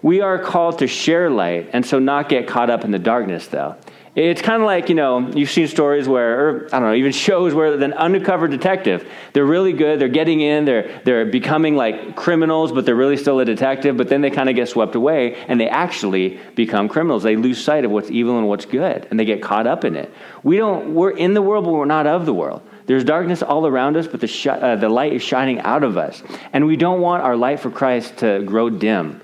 We 0.02 0.20
are 0.22 0.38
called 0.38 0.78
to 0.78 0.86
share 0.86 1.28
light 1.28 1.70
and 1.72 1.84
so 1.84 1.98
not 1.98 2.28
get 2.28 2.46
caught 2.46 2.70
up 2.70 2.84
in 2.84 2.90
the 2.90 2.98
darkness, 2.98 3.46
though. 3.48 3.76
It's 4.16 4.42
kind 4.42 4.60
of 4.60 4.66
like, 4.66 4.88
you 4.88 4.96
know, 4.96 5.28
you've 5.30 5.50
seen 5.50 5.68
stories 5.68 6.08
where, 6.08 6.40
or 6.40 6.66
I 6.72 6.80
don't 6.80 6.88
know, 6.88 6.94
even 6.94 7.12
shows 7.12 7.54
where 7.54 7.72
an 7.72 7.92
undercover 7.92 8.48
detective, 8.48 9.08
they're 9.32 9.46
really 9.46 9.72
good, 9.72 10.00
they're 10.00 10.08
getting 10.08 10.40
in, 10.40 10.64
they're, 10.64 11.00
they're 11.04 11.26
becoming 11.26 11.76
like 11.76 12.16
criminals, 12.16 12.72
but 12.72 12.84
they're 12.84 12.96
really 12.96 13.16
still 13.16 13.38
a 13.38 13.44
detective, 13.44 13.96
but 13.96 14.08
then 14.08 14.20
they 14.20 14.30
kind 14.30 14.48
of 14.48 14.56
get 14.56 14.68
swept 14.68 14.96
away 14.96 15.36
and 15.46 15.60
they 15.60 15.68
actually 15.68 16.40
become 16.56 16.88
criminals. 16.88 17.22
They 17.22 17.36
lose 17.36 17.62
sight 17.62 17.84
of 17.84 17.92
what's 17.92 18.10
evil 18.10 18.36
and 18.36 18.48
what's 18.48 18.64
good, 18.64 19.06
and 19.10 19.20
they 19.20 19.24
get 19.24 19.42
caught 19.42 19.68
up 19.68 19.84
in 19.84 19.94
it. 19.94 20.12
We 20.42 20.56
don't, 20.56 20.92
we're 20.92 21.12
in 21.12 21.32
the 21.34 21.42
world, 21.42 21.64
but 21.64 21.70
we're 21.70 21.84
not 21.84 22.08
of 22.08 22.26
the 22.26 22.34
world. 22.34 22.62
There's 22.86 23.04
darkness 23.04 23.44
all 23.44 23.64
around 23.64 23.96
us, 23.96 24.08
but 24.08 24.20
the, 24.20 24.26
sh- 24.26 24.48
uh, 24.48 24.74
the 24.74 24.88
light 24.88 25.12
is 25.12 25.22
shining 25.22 25.60
out 25.60 25.84
of 25.84 25.96
us. 25.96 26.20
And 26.52 26.66
we 26.66 26.74
don't 26.74 27.00
want 27.00 27.22
our 27.22 27.36
light 27.36 27.60
for 27.60 27.70
Christ 27.70 28.16
to 28.18 28.42
grow 28.42 28.70
dim 28.70 29.20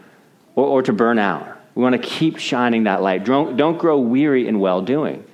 or, 0.57 0.67
or 0.67 0.83
to 0.83 0.93
burn 0.93 1.21
out. 1.21 1.57
We 1.77 1.83
want 1.83 1.93
to 1.93 2.09
keep 2.09 2.39
shining 2.39 2.85
that 2.85 3.03
light. 3.03 3.25
Don't, 3.25 3.57
don't 3.57 3.79
grow 3.79 4.01
weary 4.01 4.49
in 4.49 4.59
well 4.59 4.83
doing. 4.83 5.25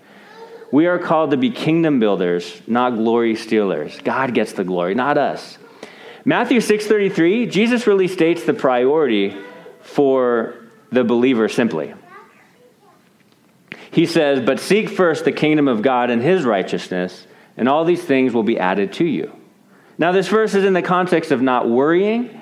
We 0.73 0.87
are 0.87 0.99
called 0.99 1.31
to 1.31 1.37
be 1.37 1.51
kingdom 1.51 2.01
builders, 2.01 2.61
not 2.67 2.97
glory 2.97 3.37
stealers. 3.37 3.99
God 4.03 4.35
gets 4.35 4.53
the 4.53 4.65
glory, 4.65 4.95
not 4.95 5.17
us. 5.17 5.59
Matthew 6.25 6.61
6:33, 6.61 7.47
Jesus 7.47 7.87
really 7.87 8.09
states 8.09 8.45
the 8.45 8.55
priority 8.55 9.37
for 9.81 10.55
the 10.91 11.05
believer 11.05 11.49
simply. 11.49 11.95
He 13.91 14.07
says, 14.07 14.41
"But 14.41 14.61
seek 14.61 14.89
first 14.89 15.25
the 15.25 15.33
kingdom 15.33 15.69
of 15.69 15.83
God 15.83 16.11
and 16.11 16.23
his 16.23 16.45
righteousness, 16.45 17.27
and 17.57 17.69
all 17.69 17.85
these 17.85 18.03
things 18.03 18.33
will 18.33 18.43
be 18.43 18.59
added 18.59 18.93
to 18.95 19.05
you." 19.05 19.33
Now 19.99 20.13
this 20.13 20.29
verse 20.29 20.55
is 20.55 20.65
in 20.65 20.73
the 20.73 20.83
context 20.83 21.33
of 21.33 21.43
not 21.43 21.69
worrying, 21.69 22.42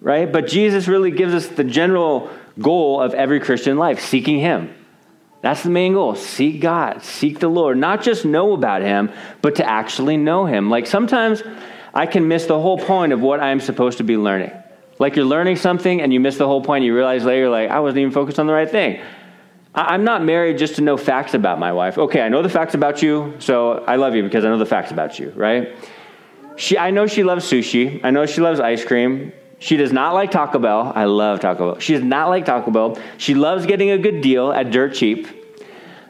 right? 0.00 0.30
But 0.30 0.46
Jesus 0.46 0.88
really 0.88 1.10
gives 1.10 1.34
us 1.34 1.46
the 1.46 1.64
general 1.64 2.30
goal 2.58 3.00
of 3.00 3.14
every 3.14 3.40
Christian 3.40 3.76
life 3.76 4.00
seeking 4.00 4.38
Him. 4.38 4.74
That's 5.42 5.62
the 5.62 5.70
main 5.70 5.94
goal. 5.94 6.14
Seek 6.16 6.60
God, 6.60 7.02
seek 7.02 7.38
the 7.38 7.48
Lord. 7.48 7.78
Not 7.78 8.02
just 8.02 8.24
know 8.24 8.52
about 8.52 8.82
Him, 8.82 9.10
but 9.40 9.56
to 9.56 9.68
actually 9.68 10.16
know 10.16 10.44
Him. 10.44 10.70
Like 10.70 10.86
sometimes 10.86 11.42
I 11.94 12.06
can 12.06 12.28
miss 12.28 12.46
the 12.46 12.60
whole 12.60 12.78
point 12.78 13.12
of 13.12 13.20
what 13.20 13.40
I'm 13.40 13.60
supposed 13.60 13.98
to 13.98 14.04
be 14.04 14.16
learning. 14.16 14.52
Like 14.98 15.16
you're 15.16 15.24
learning 15.24 15.56
something 15.56 16.02
and 16.02 16.12
you 16.12 16.20
miss 16.20 16.36
the 16.36 16.46
whole 16.46 16.62
point. 16.62 16.84
You 16.84 16.94
realize 16.94 17.24
later, 17.24 17.48
like, 17.48 17.70
I 17.70 17.80
wasn't 17.80 18.00
even 18.00 18.12
focused 18.12 18.38
on 18.38 18.46
the 18.46 18.52
right 18.52 18.70
thing. 18.70 19.00
I'm 19.74 20.04
not 20.04 20.24
married 20.24 20.58
just 20.58 20.76
to 20.76 20.82
know 20.82 20.96
facts 20.96 21.32
about 21.32 21.58
my 21.58 21.72
wife. 21.72 21.96
Okay, 21.96 22.20
I 22.20 22.28
know 22.28 22.42
the 22.42 22.48
facts 22.48 22.74
about 22.74 23.02
you, 23.02 23.34
so 23.38 23.84
I 23.84 23.96
love 23.96 24.16
you 24.16 24.22
because 24.24 24.44
I 24.44 24.48
know 24.48 24.58
the 24.58 24.66
facts 24.66 24.90
about 24.90 25.18
you, 25.18 25.30
right? 25.36 25.76
She, 26.56 26.76
I 26.76 26.90
know 26.90 27.06
she 27.06 27.22
loves 27.22 27.50
sushi. 27.50 28.00
I 28.02 28.10
know 28.10 28.26
she 28.26 28.40
loves 28.40 28.58
ice 28.58 28.84
cream. 28.84 29.32
She 29.60 29.76
does 29.76 29.92
not 29.92 30.14
like 30.14 30.30
Taco 30.30 30.58
Bell. 30.58 30.90
I 30.94 31.04
love 31.04 31.40
Taco 31.40 31.72
Bell. 31.72 31.80
She 31.80 31.92
does 31.92 32.02
not 32.02 32.30
like 32.30 32.46
Taco 32.46 32.70
Bell. 32.70 32.98
She 33.18 33.34
loves 33.34 33.66
getting 33.66 33.90
a 33.90 33.98
good 33.98 34.22
deal 34.22 34.50
at 34.50 34.70
dirt 34.70 34.94
cheap, 34.94 35.28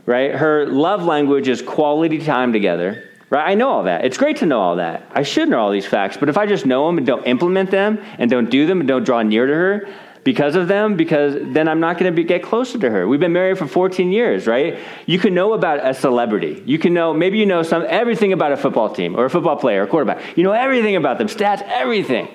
right? 0.07 0.33
Her 0.33 0.67
love 0.67 1.03
language 1.03 1.49
is 1.49 1.61
quality 1.61 2.25
time 2.25 2.53
together, 2.53 3.11
right? 3.29 3.51
I 3.51 3.55
know 3.55 3.69
all 3.69 3.83
that. 3.83 4.05
It's 4.05 4.17
great 4.17 4.37
to 4.39 4.47
know 4.47 4.61
all 4.61 4.77
that. 4.77 5.11
I 5.11 5.25
should 5.25 5.49
know 5.49 5.59
all 5.59 5.73
these 5.73 5.85
facts, 5.85 6.17
but 6.17 6.29
if 6.29 6.39
I 6.39 6.47
just 6.47 6.65
know 6.65 6.87
them 6.87 6.97
and 6.97 7.07
don't 7.07 7.27
implement 7.27 7.73
them 7.73 7.99
and 8.19 8.31
don't 8.31 8.49
do 8.49 8.67
them 8.67 8.79
and 8.79 8.87
don't 8.87 9.03
draw 9.03 9.21
near 9.23 9.47
to 9.47 9.53
her 9.55 9.89
because 10.23 10.55
of 10.55 10.69
them, 10.69 10.97
because 10.97 11.35
then 11.53 11.67
I'm 11.67 11.81
not 11.81 11.99
going 11.99 12.15
to 12.15 12.23
get 12.23 12.45
closer 12.45 12.79
to 12.79 12.89
her. 12.89 13.09
We've 13.09 13.19
been 13.19 13.33
married 13.33 13.59
for 13.59 13.67
14 13.67 14.13
years, 14.13 14.47
right? 14.47 14.79
You 15.07 15.19
can 15.19 15.35
know 15.35 15.55
about 15.55 15.85
a 15.85 15.93
celebrity. 15.93 16.63
You 16.67 16.79
can 16.79 16.95
know, 16.95 17.13
maybe 17.13 17.39
you 17.39 17.47
know 17.47 17.65
some, 17.65 17.85
everything 17.89 18.33
about 18.33 18.53
a 18.53 18.57
football 18.57 18.95
team 18.95 19.17
or 19.17 19.25
a 19.25 19.31
football 19.31 19.57
player 19.57 19.83
or 19.83 19.87
quarterback. 19.89 20.37
You 20.37 20.45
know 20.45 20.53
everything 20.53 20.95
about 20.95 21.19
them, 21.19 21.27
stats, 21.27 21.63
everything. 21.63 22.29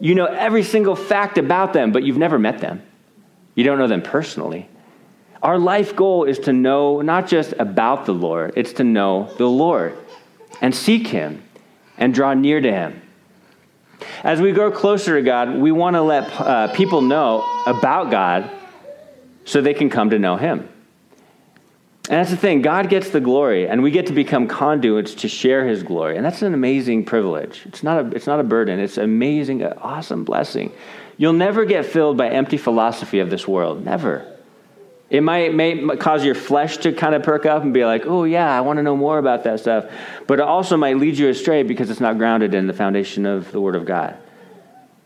You 0.00 0.14
know 0.14 0.24
every 0.24 0.62
single 0.62 0.96
fact 0.96 1.36
about 1.38 1.72
them, 1.72 1.92
but 1.92 2.02
you've 2.02 2.18
never 2.18 2.38
met 2.38 2.58
them. 2.58 2.82
You 3.54 3.64
don't 3.64 3.78
know 3.78 3.86
them 3.86 4.02
personally. 4.02 4.68
Our 5.42 5.58
life 5.58 5.94
goal 5.94 6.24
is 6.24 6.38
to 6.40 6.52
know 6.52 7.00
not 7.02 7.28
just 7.28 7.52
about 7.58 8.06
the 8.06 8.14
Lord, 8.14 8.54
it's 8.56 8.72
to 8.74 8.84
know 8.84 9.32
the 9.36 9.48
Lord 9.48 9.96
and 10.60 10.74
seek 10.74 11.06
Him 11.06 11.42
and 11.98 12.12
draw 12.14 12.34
near 12.34 12.60
to 12.60 12.70
Him. 12.70 13.02
As 14.24 14.40
we 14.40 14.52
grow 14.52 14.70
closer 14.70 15.16
to 15.16 15.22
God, 15.22 15.56
we 15.56 15.72
want 15.72 15.94
to 15.94 16.02
let 16.02 16.30
uh, 16.40 16.68
people 16.74 17.02
know 17.02 17.44
about 17.66 18.10
God 18.10 18.50
so 19.44 19.60
they 19.60 19.74
can 19.74 19.90
come 19.90 20.10
to 20.10 20.18
know 20.18 20.36
Him. 20.36 20.68
And 22.10 22.18
that's 22.18 22.30
the 22.30 22.36
thing 22.36 22.60
God 22.60 22.88
gets 22.88 23.10
the 23.10 23.20
glory, 23.20 23.68
and 23.68 23.84
we 23.84 23.92
get 23.92 24.08
to 24.08 24.12
become 24.12 24.48
conduits 24.48 25.14
to 25.14 25.28
share 25.28 25.64
his 25.68 25.84
glory. 25.84 26.16
And 26.16 26.26
that's 26.26 26.42
an 26.42 26.54
amazing 26.54 27.04
privilege. 27.04 27.62
It's 27.66 27.84
not 27.84 28.04
a, 28.04 28.08
it's 28.16 28.26
not 28.26 28.40
a 28.40 28.42
burden, 28.42 28.80
it's 28.80 28.98
amazing, 28.98 29.64
awesome 29.64 30.24
blessing. 30.24 30.72
You'll 31.18 31.34
never 31.34 31.64
get 31.64 31.86
filled 31.86 32.16
by 32.16 32.30
empty 32.30 32.56
philosophy 32.56 33.20
of 33.20 33.30
this 33.30 33.46
world. 33.46 33.84
Never. 33.84 34.26
It 35.08 35.20
might, 35.20 35.54
may 35.54 35.96
cause 35.98 36.24
your 36.24 36.34
flesh 36.34 36.78
to 36.78 36.92
kind 36.92 37.14
of 37.14 37.22
perk 37.22 37.46
up 37.46 37.62
and 37.62 37.72
be 37.72 37.84
like, 37.84 38.06
oh, 38.06 38.24
yeah, 38.24 38.58
I 38.58 38.60
want 38.62 38.78
to 38.78 38.82
know 38.82 38.96
more 38.96 39.18
about 39.18 39.44
that 39.44 39.60
stuff. 39.60 39.84
But 40.26 40.40
it 40.40 40.44
also 40.44 40.76
might 40.76 40.96
lead 40.96 41.16
you 41.16 41.28
astray 41.28 41.62
because 41.62 41.90
it's 41.90 42.00
not 42.00 42.18
grounded 42.18 42.54
in 42.54 42.66
the 42.66 42.72
foundation 42.72 43.24
of 43.24 43.52
the 43.52 43.60
Word 43.60 43.76
of 43.76 43.86
God. 43.86 44.16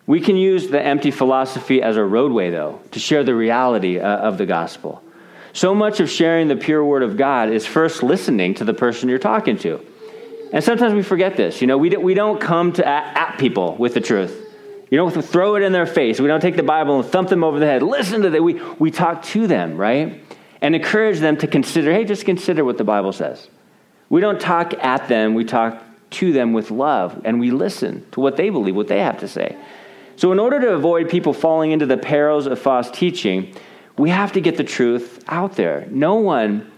We 0.06 0.20
can 0.20 0.36
use 0.36 0.68
the 0.68 0.80
empty 0.80 1.10
philosophy 1.10 1.82
as 1.82 1.98
a 1.98 2.04
roadway, 2.04 2.48
though, 2.48 2.80
to 2.92 2.98
share 2.98 3.24
the 3.24 3.34
reality 3.34 3.98
uh, 3.98 4.08
of 4.08 4.38
the 4.38 4.46
gospel. 4.46 5.03
So 5.54 5.72
much 5.72 6.00
of 6.00 6.10
sharing 6.10 6.48
the 6.48 6.56
pure 6.56 6.84
word 6.84 7.04
of 7.04 7.16
God 7.16 7.48
is 7.48 7.64
first 7.64 8.02
listening 8.02 8.54
to 8.54 8.64
the 8.64 8.74
person 8.74 9.08
you're 9.08 9.20
talking 9.20 9.56
to. 9.58 9.80
And 10.52 10.62
sometimes 10.62 10.94
we 10.94 11.02
forget 11.02 11.36
this. 11.36 11.60
You 11.60 11.68
know, 11.68 11.78
we, 11.78 11.90
we 11.90 12.12
don't 12.12 12.40
come 12.40 12.72
to 12.72 12.86
at, 12.86 13.16
at 13.16 13.38
people 13.38 13.76
with 13.76 13.94
the 13.94 14.00
truth. 14.00 14.36
You 14.90 14.98
don't 14.98 15.12
throw 15.24 15.54
it 15.54 15.62
in 15.62 15.70
their 15.70 15.86
face. 15.86 16.20
We 16.20 16.26
don't 16.26 16.40
take 16.40 16.56
the 16.56 16.64
Bible 16.64 17.00
and 17.00 17.08
thump 17.08 17.28
them 17.28 17.44
over 17.44 17.60
the 17.60 17.66
head. 17.66 17.84
Listen 17.84 18.22
to 18.22 18.30
that. 18.30 18.42
We, 18.42 18.60
we 18.80 18.90
talk 18.90 19.22
to 19.26 19.46
them, 19.46 19.76
right? 19.76 20.20
And 20.60 20.74
encourage 20.74 21.20
them 21.20 21.36
to 21.36 21.46
consider, 21.46 21.92
hey, 21.92 22.04
just 22.04 22.24
consider 22.24 22.64
what 22.64 22.76
the 22.76 22.84
Bible 22.84 23.12
says. 23.12 23.48
We 24.08 24.20
don't 24.20 24.40
talk 24.40 24.74
at 24.84 25.08
them, 25.08 25.34
we 25.34 25.44
talk 25.44 25.80
to 26.10 26.32
them 26.32 26.52
with 26.52 26.72
love, 26.72 27.22
and 27.24 27.38
we 27.38 27.52
listen 27.52 28.06
to 28.10 28.20
what 28.20 28.36
they 28.36 28.50
believe, 28.50 28.74
what 28.74 28.88
they 28.88 29.00
have 29.00 29.20
to 29.20 29.28
say. 29.28 29.56
So, 30.16 30.30
in 30.30 30.38
order 30.38 30.60
to 30.60 30.70
avoid 30.70 31.08
people 31.08 31.32
falling 31.32 31.72
into 31.72 31.86
the 31.86 31.96
perils 31.96 32.46
of 32.46 32.58
false 32.58 32.90
teaching, 32.90 33.54
we 33.96 34.10
have 34.10 34.32
to 34.32 34.40
get 34.40 34.56
the 34.56 34.64
truth 34.64 35.22
out 35.28 35.56
there. 35.56 35.86
No 35.90 36.16
one 36.16 36.70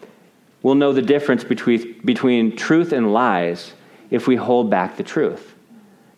will 0.63 0.75
know 0.75 0.93
the 0.93 1.03
difference 1.03 1.45
between, 1.45 2.01
between 2.05 2.57
truth 2.57 2.93
and 2.93 3.13
lies 3.13 3.73
if 4.11 4.27
we 4.27 4.37
hold 4.37 4.71
back 4.71 4.97
the 4.97 5.03
truth. 5.03 5.55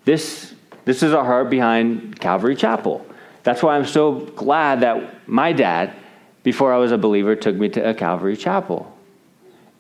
This, 0.05 0.55
this 0.85 1.03
is 1.03 1.13
our 1.13 1.25
heart 1.25 1.51
behind 1.51 2.19
Calvary 2.19 2.57
Chapel. 2.57 3.05
That's 3.43 3.63
why 3.63 3.77
I'm 3.77 3.87
so 3.87 4.21
glad 4.21 4.81
that 4.81 5.29
my 5.29 5.53
dad, 5.53 5.95
before 6.43 6.73
I 6.73 6.79
was 6.79 6.93
a 6.93 6.99
believer, 6.99 7.37
took 7.37 7.57
me 7.57 7.69
to 7.71 7.91
a 7.91 7.95
Calvary 7.95 8.37
Chapel. 8.37 8.95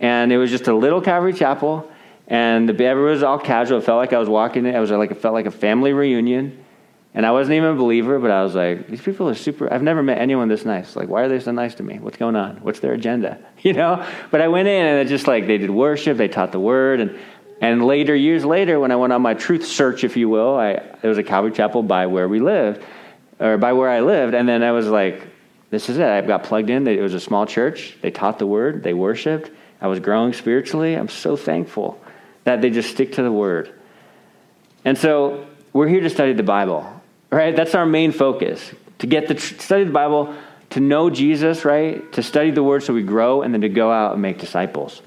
And 0.01 0.33
it 0.33 0.39
was 0.39 0.51
just 0.51 0.69
a 0.69 0.75
little 0.75 1.01
Calvary 1.01 1.33
Chapel, 1.33 1.91
and 2.29 2.69
the, 2.69 2.85
everyone 2.85 3.13
was 3.13 3.23
all 3.23 3.39
casual. 3.39 3.79
It 3.79 3.85
felt 3.85 3.99
like 3.99 4.13
I 4.13 4.19
was 4.19 4.29
walking 4.29 4.67
in. 4.67 4.75
It 4.75 4.79
was 4.79 4.91
like 4.91 5.11
it 5.11 5.17
felt 5.17 5.35
like 5.35 5.47
a 5.47 5.51
family 5.51 5.93
reunion. 5.93 6.65
And 7.19 7.27
I 7.27 7.33
wasn't 7.33 7.57
even 7.57 7.71
a 7.71 7.75
believer, 7.75 8.21
but 8.21 8.31
I 8.31 8.45
was 8.45 8.55
like, 8.55 8.87
these 8.87 9.03
people 9.03 9.29
are 9.29 9.35
super. 9.35 9.73
I've 9.73 9.83
never 9.83 10.05
met 10.05 10.19
anyone 10.19 10.47
this 10.47 10.65
nice. 10.65 10.95
Like, 10.95 11.09
why 11.09 11.23
are 11.23 11.29
they 11.29 11.41
so 11.41 11.51
nice 11.51 11.75
to 11.75 11.83
me? 11.83 11.99
What's 11.99 12.17
going 12.17 12.37
on? 12.37 12.59
What's 12.59 12.79
their 12.79 12.93
agenda? 12.93 13.41
You 13.63 13.73
know? 13.73 14.07
But 14.31 14.41
I 14.41 14.47
went 14.47 14.69
in 14.69 14.87
and 14.87 15.01
it 15.01 15.11
just 15.11 15.27
like 15.27 15.49
they 15.49 15.59
did 15.59 15.69
worship, 15.69 16.17
they 16.17 16.29
taught 16.29 16.53
the 16.53 16.61
word. 16.61 17.01
And, 17.01 17.19
and 17.61 17.85
later, 17.85 18.15
years 18.15 18.45
later, 18.45 18.79
when 18.79 18.93
I 18.93 18.97
went 18.97 19.13
on 19.13 19.21
my 19.21 19.35
truth 19.35 19.67
search, 19.67 20.05
if 20.05 20.17
you 20.17 20.29
will, 20.29 20.55
I, 20.55 20.75
there 21.03 21.09
was 21.09 21.19
a 21.19 21.25
Calvary 21.25 21.51
Chapel 21.51 21.83
by 21.83 22.07
where 22.07 22.29
we 22.29 22.39
lived, 22.39 22.85
or 23.41 23.59
by 23.59 23.73
where 23.73 23.91
I 23.91 23.99
lived. 23.99 24.35
And 24.35 24.49
then 24.49 24.63
I 24.63 24.71
was 24.71 24.87
like, 24.87 25.27
this 25.71 25.89
is 25.89 25.99
it. 25.99 26.07
I 26.07 26.21
got 26.21 26.45
plugged 26.45 26.71
in. 26.71 26.87
It 26.87 27.01
was 27.01 27.15
a 27.15 27.21
small 27.21 27.47
church. 27.47 27.99
They 28.01 28.13
taught 28.13 28.39
the 28.39 28.47
word, 28.47 28.85
they 28.85 28.95
worshiped. 28.95 29.51
I 29.81 29.89
was 29.89 29.99
growing 29.99 30.35
spiritually. 30.35 30.95
I'm 30.95 31.09
so 31.09 31.37
thankful 31.37 32.01
that 32.45 32.63
they 32.63 32.71
just 32.71 32.91
stick 32.91 33.15
to 33.15 33.25
the 33.25 33.33
word. 33.33 33.75
And 34.85 34.97
so 34.97 35.49
we're 35.73 35.89
here 35.89 36.03
to 36.03 36.11
study 36.11 36.33
the 36.33 36.45
Bible 36.45 36.98
right? 37.31 37.55
That's 37.55 37.75
our 37.75 37.87
main 37.87 38.13
focus 38.13 38.73
to 38.99 39.07
get 39.07 39.29
the 39.29 39.39
study 39.39 39.85
the 39.85 39.93
Bible, 39.93 40.35
to 40.71 40.81
know 40.81 41.09
Jesus, 41.11 41.65
right? 41.65 42.11
To 42.13 42.23
study 42.23 42.51
the 42.51 42.63
Word 42.63 42.83
so 42.83 42.93
we 42.93 43.03
grow, 43.03 43.43
and 43.43 43.55
then 43.55 43.61
to 43.63 43.69
go 43.69 43.91
out 43.91 44.13
and 44.13 44.23
make 44.23 44.39
disciples. 44.39 45.03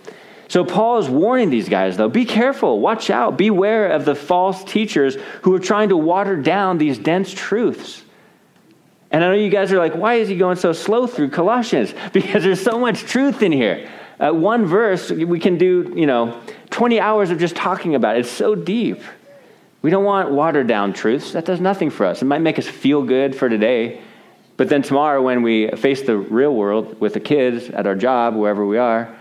So 0.47 0.65
Paul 0.65 0.97
is 0.97 1.07
warning 1.07 1.49
these 1.49 1.69
guys, 1.69 1.95
though 1.95 2.09
be 2.09 2.25
careful, 2.25 2.79
watch 2.79 3.09
out, 3.09 3.37
beware 3.37 3.87
of 3.87 4.03
the 4.03 4.15
false 4.15 4.63
teachers 4.65 5.15
who 5.43 5.53
are 5.55 5.59
trying 5.59 5.89
to 5.89 5.97
water 5.97 6.35
down 6.35 6.77
these 6.77 6.97
dense 6.97 7.31
truths. 7.31 8.03
And 9.11 9.23
I 9.23 9.27
know 9.27 9.33
you 9.33 9.49
guys 9.49 9.71
are 9.71 9.77
like, 9.77 9.95
why 9.95 10.15
is 10.15 10.29
he 10.29 10.37
going 10.37 10.57
so 10.57 10.73
slow 10.73 11.07
through 11.07 11.29
Colossians? 11.29 11.93
Because 12.13 12.43
there's 12.43 12.61
so 12.61 12.79
much 12.79 13.01
truth 13.03 13.41
in 13.41 13.51
here. 13.51 13.89
Uh, 14.19 14.31
one 14.31 14.65
verse, 14.65 15.09
we 15.09 15.39
can 15.39 15.57
do, 15.57 15.93
you 15.95 16.05
know, 16.05 16.41
20 16.69 16.99
hours 16.99 17.29
of 17.29 17.39
just 17.39 17.55
talking 17.55 17.95
about 17.95 18.17
it. 18.17 18.19
It's 18.19 18.29
so 18.29 18.53
deep. 18.53 19.01
We 19.81 19.89
don't 19.89 20.03
want 20.03 20.31
watered 20.31 20.67
down 20.67 20.93
truths. 20.93 21.31
That 21.33 21.45
does 21.45 21.59
nothing 21.59 21.89
for 21.89 22.05
us. 22.05 22.21
It 22.21 22.25
might 22.25 22.41
make 22.41 22.59
us 22.59 22.67
feel 22.67 23.01
good 23.03 23.35
for 23.35 23.49
today, 23.49 24.01
but 24.57 24.69
then 24.69 24.83
tomorrow, 24.83 25.21
when 25.21 25.41
we 25.41 25.69
face 25.71 26.03
the 26.03 26.17
real 26.17 26.53
world 26.53 26.99
with 26.99 27.15
the 27.15 27.19
kids, 27.19 27.69
at 27.69 27.87
our 27.87 27.95
job, 27.95 28.35
wherever 28.35 28.63
we 28.65 28.77
are, 28.77 29.17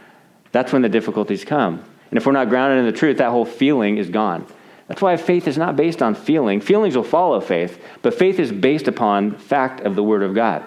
that's 0.53 0.73
when 0.73 0.83
the 0.83 0.89
difficulties 0.89 1.45
come. 1.45 1.83
And 2.11 2.19
if 2.19 2.27
we're 2.27 2.33
not 2.33 2.49
grounded 2.49 2.81
in 2.81 2.85
the 2.85 2.99
truth, 2.99 3.19
that 3.19 3.31
whole 3.31 3.47
feeling 3.47 3.97
is 3.97 4.11
gone. 4.11 4.47
That's 4.89 5.01
why 5.01 5.17
faith 5.17 5.47
is 5.47 5.57
not 5.57 5.77
based 5.77 6.03
on 6.03 6.15
feeling. 6.15 6.61
Feelings 6.61 6.97
will 6.97 7.05
follow 7.05 7.41
faith, 7.41 7.83
but 8.03 8.13
faith 8.13 8.41
is 8.41 8.51
based 8.51 8.89
upon 8.89 9.37
fact 9.37 9.81
of 9.81 9.95
the 9.95 10.03
Word 10.03 10.23
of 10.23 10.35
God. 10.35 10.65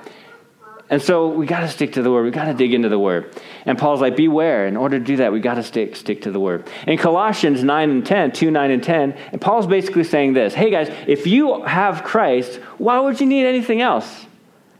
And 0.89 1.01
so 1.01 1.29
we 1.29 1.45
got 1.45 1.61
to 1.61 1.67
stick 1.67 1.93
to 1.93 2.01
the 2.01 2.11
word. 2.11 2.25
We 2.25 2.31
got 2.31 2.45
to 2.45 2.53
dig 2.53 2.73
into 2.73 2.89
the 2.89 2.99
word. 2.99 3.33
And 3.65 3.77
Paul's 3.77 4.01
like, 4.01 4.15
beware. 4.15 4.67
In 4.67 4.75
order 4.75 4.99
to 4.99 5.05
do 5.05 5.15
that, 5.17 5.31
we 5.31 5.39
got 5.39 5.55
to 5.55 5.63
stick 5.63 5.95
stick 5.95 6.21
to 6.23 6.31
the 6.31 6.39
word. 6.39 6.67
In 6.85 6.97
Colossians 6.97 7.63
9 7.63 7.89
and 7.89 8.05
10, 8.05 8.31
2, 8.33 8.51
9 8.51 8.71
and 8.71 8.83
10, 8.83 9.11
and 9.31 9.41
Paul's 9.41 9.65
basically 9.65 10.03
saying 10.03 10.33
this 10.33 10.53
Hey 10.53 10.69
guys, 10.69 10.89
if 11.07 11.25
you 11.25 11.63
have 11.63 12.03
Christ, 12.03 12.55
why 12.77 12.99
would 12.99 13.19
you 13.19 13.25
need 13.25 13.45
anything 13.45 13.81
else? 13.81 14.25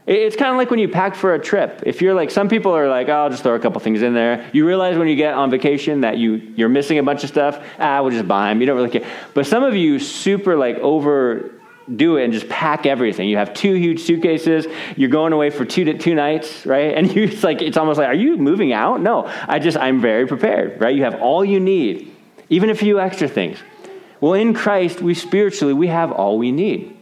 It's 0.06 0.36
kind 0.36 0.50
of 0.50 0.58
like 0.58 0.70
when 0.70 0.78
you 0.78 0.88
pack 0.88 1.14
for 1.14 1.32
a 1.32 1.38
trip. 1.38 1.82
If 1.86 2.02
you're 2.02 2.12
like, 2.12 2.30
some 2.30 2.50
people 2.50 2.72
are 2.72 2.90
like, 2.90 3.08
oh, 3.08 3.12
I'll 3.12 3.30
just 3.30 3.42
throw 3.42 3.54
a 3.54 3.58
couple 3.58 3.80
things 3.80 4.02
in 4.02 4.12
there. 4.12 4.50
You 4.52 4.66
realize 4.66 4.98
when 4.98 5.08
you 5.08 5.16
get 5.16 5.32
on 5.32 5.50
vacation 5.50 6.02
that 6.02 6.18
you, 6.18 6.52
you're 6.56 6.68
missing 6.68 6.98
a 6.98 7.02
bunch 7.02 7.24
of 7.24 7.30
stuff. 7.30 7.58
Ah, 7.78 8.02
we'll 8.02 8.10
just 8.10 8.28
buy 8.28 8.50
them. 8.50 8.60
You 8.60 8.66
don't 8.66 8.76
really 8.76 8.90
care. 8.90 9.10
But 9.32 9.46
some 9.46 9.62
of 9.62 9.74
you 9.74 9.98
super 9.98 10.56
like 10.56 10.76
over 10.76 11.53
do 11.96 12.16
it 12.16 12.24
and 12.24 12.32
just 12.32 12.48
pack 12.48 12.86
everything. 12.86 13.28
You 13.28 13.36
have 13.36 13.54
two 13.54 13.74
huge 13.74 14.00
suitcases. 14.00 14.66
You're 14.96 15.10
going 15.10 15.32
away 15.32 15.50
for 15.50 15.64
two 15.64 15.84
to, 15.84 15.98
two 15.98 16.14
nights, 16.14 16.64
right? 16.66 16.94
And 17.04 17.14
you 17.14 17.24
it's 17.24 17.42
like 17.42 17.62
it's 17.62 17.76
almost 17.76 17.98
like, 17.98 18.08
are 18.08 18.14
you 18.14 18.36
moving 18.36 18.72
out? 18.72 19.00
No, 19.00 19.24
I 19.48 19.58
just 19.58 19.76
I'm 19.76 20.00
very 20.00 20.26
prepared, 20.26 20.80
right? 20.80 20.94
You 20.94 21.04
have 21.04 21.20
all 21.20 21.44
you 21.44 21.60
need, 21.60 22.14
even 22.48 22.70
a 22.70 22.74
few 22.74 23.00
extra 23.00 23.28
things. 23.28 23.58
Well, 24.20 24.34
in 24.34 24.54
Christ, 24.54 25.00
we 25.00 25.14
spiritually 25.14 25.74
we 25.74 25.88
have 25.88 26.12
all 26.12 26.38
we 26.38 26.52
need. 26.52 26.96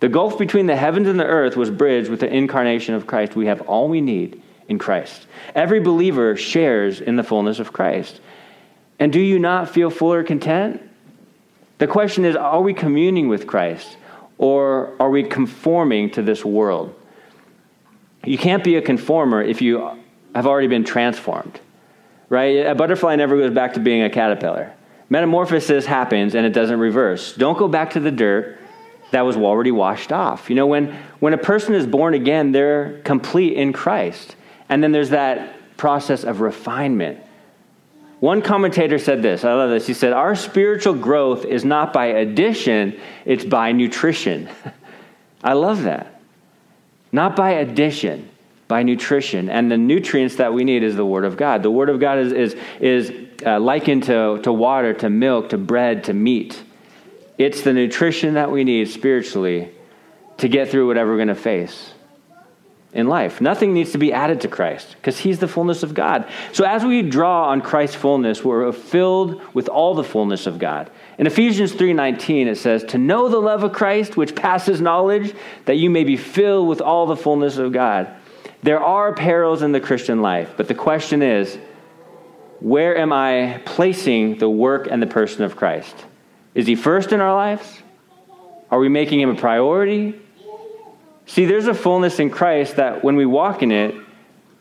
The 0.00 0.08
gulf 0.08 0.36
between 0.36 0.66
the 0.66 0.74
heavens 0.74 1.06
and 1.06 1.20
the 1.20 1.24
earth 1.24 1.56
was 1.56 1.70
bridged 1.70 2.10
with 2.10 2.20
the 2.20 2.34
incarnation 2.34 2.94
of 2.94 3.06
Christ. 3.06 3.36
We 3.36 3.46
have 3.46 3.60
all 3.62 3.88
we 3.88 4.00
need 4.00 4.42
in 4.66 4.78
Christ. 4.78 5.26
Every 5.54 5.78
believer 5.78 6.34
shares 6.34 7.00
in 7.00 7.14
the 7.14 7.22
fullness 7.22 7.60
of 7.60 7.72
Christ. 7.72 8.20
And 8.98 9.12
do 9.12 9.20
you 9.20 9.38
not 9.38 9.70
feel 9.70 9.90
full 9.90 10.12
or 10.12 10.24
content? 10.24 10.82
The 11.78 11.86
question 11.86 12.24
is 12.24 12.36
are 12.36 12.60
we 12.60 12.74
communing 12.74 13.28
with 13.28 13.46
Christ 13.46 13.96
or 14.38 14.94
are 15.00 15.10
we 15.10 15.22
conforming 15.22 16.10
to 16.10 16.22
this 16.22 16.44
world? 16.44 16.94
You 18.24 18.38
can't 18.38 18.62
be 18.62 18.76
a 18.76 18.82
conformer 18.82 19.42
if 19.42 19.60
you 19.60 19.90
have 20.34 20.46
already 20.46 20.68
been 20.68 20.84
transformed, 20.84 21.60
right? 22.28 22.66
A 22.66 22.74
butterfly 22.74 23.16
never 23.16 23.36
goes 23.36 23.52
back 23.52 23.74
to 23.74 23.80
being 23.80 24.02
a 24.02 24.10
caterpillar. 24.10 24.72
Metamorphosis 25.10 25.84
happens 25.84 26.34
and 26.34 26.46
it 26.46 26.50
doesn't 26.50 26.78
reverse. 26.78 27.34
Don't 27.34 27.58
go 27.58 27.68
back 27.68 27.90
to 27.90 28.00
the 28.00 28.10
dirt 28.10 28.58
that 29.10 29.22
was 29.22 29.36
already 29.36 29.70
washed 29.70 30.10
off. 30.10 30.48
You 30.48 30.56
know, 30.56 30.66
when, 30.66 30.96
when 31.20 31.34
a 31.34 31.38
person 31.38 31.74
is 31.74 31.86
born 31.86 32.14
again, 32.14 32.52
they're 32.52 33.00
complete 33.04 33.54
in 33.54 33.72
Christ. 33.72 34.36
And 34.68 34.82
then 34.82 34.92
there's 34.92 35.10
that 35.10 35.76
process 35.76 36.24
of 36.24 36.40
refinement 36.40 37.20
one 38.22 38.40
commentator 38.40 38.98
said 38.98 39.20
this. 39.20 39.44
I 39.44 39.52
love 39.52 39.70
this. 39.70 39.84
He 39.84 39.94
said, 39.94 40.12
Our 40.12 40.36
spiritual 40.36 40.94
growth 40.94 41.44
is 41.44 41.64
not 41.64 41.92
by 41.92 42.06
addition, 42.06 43.00
it's 43.24 43.44
by 43.44 43.72
nutrition. 43.72 44.48
I 45.42 45.54
love 45.54 45.82
that. 45.82 46.20
Not 47.10 47.34
by 47.34 47.50
addition, 47.50 48.30
by 48.68 48.84
nutrition. 48.84 49.50
And 49.50 49.68
the 49.68 49.76
nutrients 49.76 50.36
that 50.36 50.54
we 50.54 50.62
need 50.62 50.84
is 50.84 50.94
the 50.94 51.04
Word 51.04 51.24
of 51.24 51.36
God. 51.36 51.64
The 51.64 51.72
Word 51.72 51.88
of 51.88 51.98
God 51.98 52.18
is, 52.20 52.32
is, 52.32 52.56
is 52.78 53.12
uh, 53.44 53.58
likened 53.58 54.04
to, 54.04 54.38
to 54.44 54.52
water, 54.52 54.94
to 54.94 55.10
milk, 55.10 55.48
to 55.48 55.58
bread, 55.58 56.04
to 56.04 56.12
meat. 56.12 56.62
It's 57.38 57.62
the 57.62 57.72
nutrition 57.72 58.34
that 58.34 58.52
we 58.52 58.62
need 58.62 58.88
spiritually 58.88 59.72
to 60.36 60.46
get 60.46 60.68
through 60.68 60.86
whatever 60.86 61.10
we're 61.10 61.16
going 61.16 61.26
to 61.26 61.34
face 61.34 61.92
in 62.92 63.08
life. 63.08 63.40
Nothing 63.40 63.72
needs 63.72 63.92
to 63.92 63.98
be 63.98 64.12
added 64.12 64.42
to 64.42 64.48
Christ 64.48 64.96
because 64.96 65.18
he's 65.18 65.38
the 65.38 65.48
fullness 65.48 65.82
of 65.82 65.94
God. 65.94 66.26
So 66.52 66.64
as 66.64 66.84
we 66.84 67.02
draw 67.02 67.48
on 67.48 67.62
Christ's 67.62 67.96
fullness, 67.96 68.44
we're 68.44 68.70
filled 68.72 69.40
with 69.54 69.68
all 69.68 69.94
the 69.94 70.04
fullness 70.04 70.46
of 70.46 70.58
God. 70.58 70.90
In 71.18 71.26
Ephesians 71.26 71.72
3:19 71.72 72.48
it 72.48 72.56
says, 72.56 72.84
"To 72.84 72.98
know 72.98 73.28
the 73.28 73.40
love 73.40 73.64
of 73.64 73.72
Christ 73.72 74.16
which 74.16 74.34
passes 74.34 74.80
knowledge, 74.80 75.32
that 75.64 75.76
you 75.76 75.88
may 75.88 76.04
be 76.04 76.16
filled 76.16 76.68
with 76.68 76.80
all 76.80 77.06
the 77.06 77.16
fullness 77.16 77.56
of 77.56 77.72
God." 77.72 78.08
There 78.62 78.80
are 78.80 79.12
perils 79.12 79.62
in 79.62 79.72
the 79.72 79.80
Christian 79.80 80.22
life, 80.22 80.54
but 80.56 80.68
the 80.68 80.74
question 80.74 81.22
is, 81.22 81.58
where 82.60 82.96
am 82.96 83.12
I 83.12 83.60
placing 83.64 84.38
the 84.38 84.48
work 84.48 84.86
and 84.88 85.02
the 85.02 85.06
person 85.06 85.44
of 85.44 85.56
Christ? 85.56 86.04
Is 86.54 86.66
he 86.66 86.76
first 86.76 87.12
in 87.12 87.20
our 87.20 87.34
lives? 87.34 87.82
Are 88.70 88.78
we 88.78 88.88
making 88.88 89.20
him 89.20 89.30
a 89.30 89.34
priority? 89.34 90.14
See, 91.26 91.46
there's 91.46 91.66
a 91.66 91.74
fullness 91.74 92.18
in 92.18 92.30
Christ 92.30 92.76
that 92.76 93.04
when 93.04 93.16
we 93.16 93.26
walk 93.26 93.62
in 93.62 93.72
it, 93.72 93.94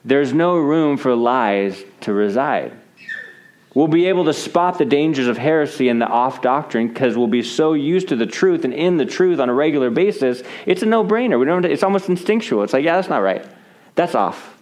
there's 0.06 0.34
no 0.34 0.58
room 0.58 0.98
for 0.98 1.16
lies 1.16 1.84
to 2.02 2.14
reside. 2.14 2.74
We'll 3.74 3.88
be 3.88 4.08
able 4.08 4.26
to 4.26 4.34
spot 4.34 4.78
the 4.78 4.86
dangers 4.86 5.28
of 5.28 5.38
heresy 5.38 5.88
and 5.88 6.02
the 6.02 6.08
off 6.08 6.42
doctrine 6.42 6.90
because 6.90 7.16
we'll 7.16 7.28
be 7.28 7.42
so 7.42 7.74
used 7.74 8.10
to 8.10 8.18
the 8.18 8.26
truth 8.26 8.66
and 8.66 8.74
in 8.74 8.98
the 8.98 9.06
truth 9.06 9.40
on 9.40 9.48
a 9.48 9.54
regular 9.54 9.90
basis. 9.90 10.44
It's 10.66 10.82
a 10.82 10.86
no 10.86 11.06
brainer. 11.06 11.40
We 11.40 11.46
don't. 11.46 11.64
it's 11.64 11.84
almost 11.84 12.10
instinctual. 12.10 12.64
It's 12.64 12.74
like, 12.74 12.84
yeah, 12.84 12.96
that's 12.96 13.08
not 13.08 13.20
right. 13.20 13.46
That's 13.96 14.14
off. 14.14 14.58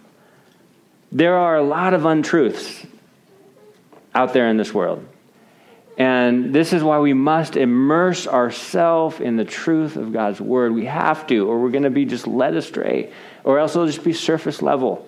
There 1.10 1.36
are 1.36 1.56
a 1.56 1.62
lot 1.62 1.92
of 1.92 2.04
untruths 2.04 2.86
out 4.14 4.32
there 4.32 4.48
in 4.48 4.56
this 4.56 4.72
world. 4.72 5.04
And 5.98 6.54
this 6.54 6.72
is 6.72 6.82
why 6.82 6.98
we 6.98 7.12
must 7.12 7.56
immerse 7.56 8.26
ourselves 8.26 9.20
in 9.20 9.36
the 9.36 9.44
truth 9.44 9.96
of 9.96 10.12
God's 10.12 10.40
word. 10.40 10.72
We 10.72 10.86
have 10.86 11.26
to, 11.26 11.48
or 11.48 11.60
we're 11.60 11.70
going 11.70 11.82
to 11.82 11.90
be 11.90 12.04
just 12.04 12.26
led 12.26 12.56
astray, 12.56 13.12
or 13.44 13.58
else 13.58 13.74
it'll 13.74 13.86
just 13.86 14.04
be 14.04 14.12
surface 14.12 14.62
level. 14.62 15.06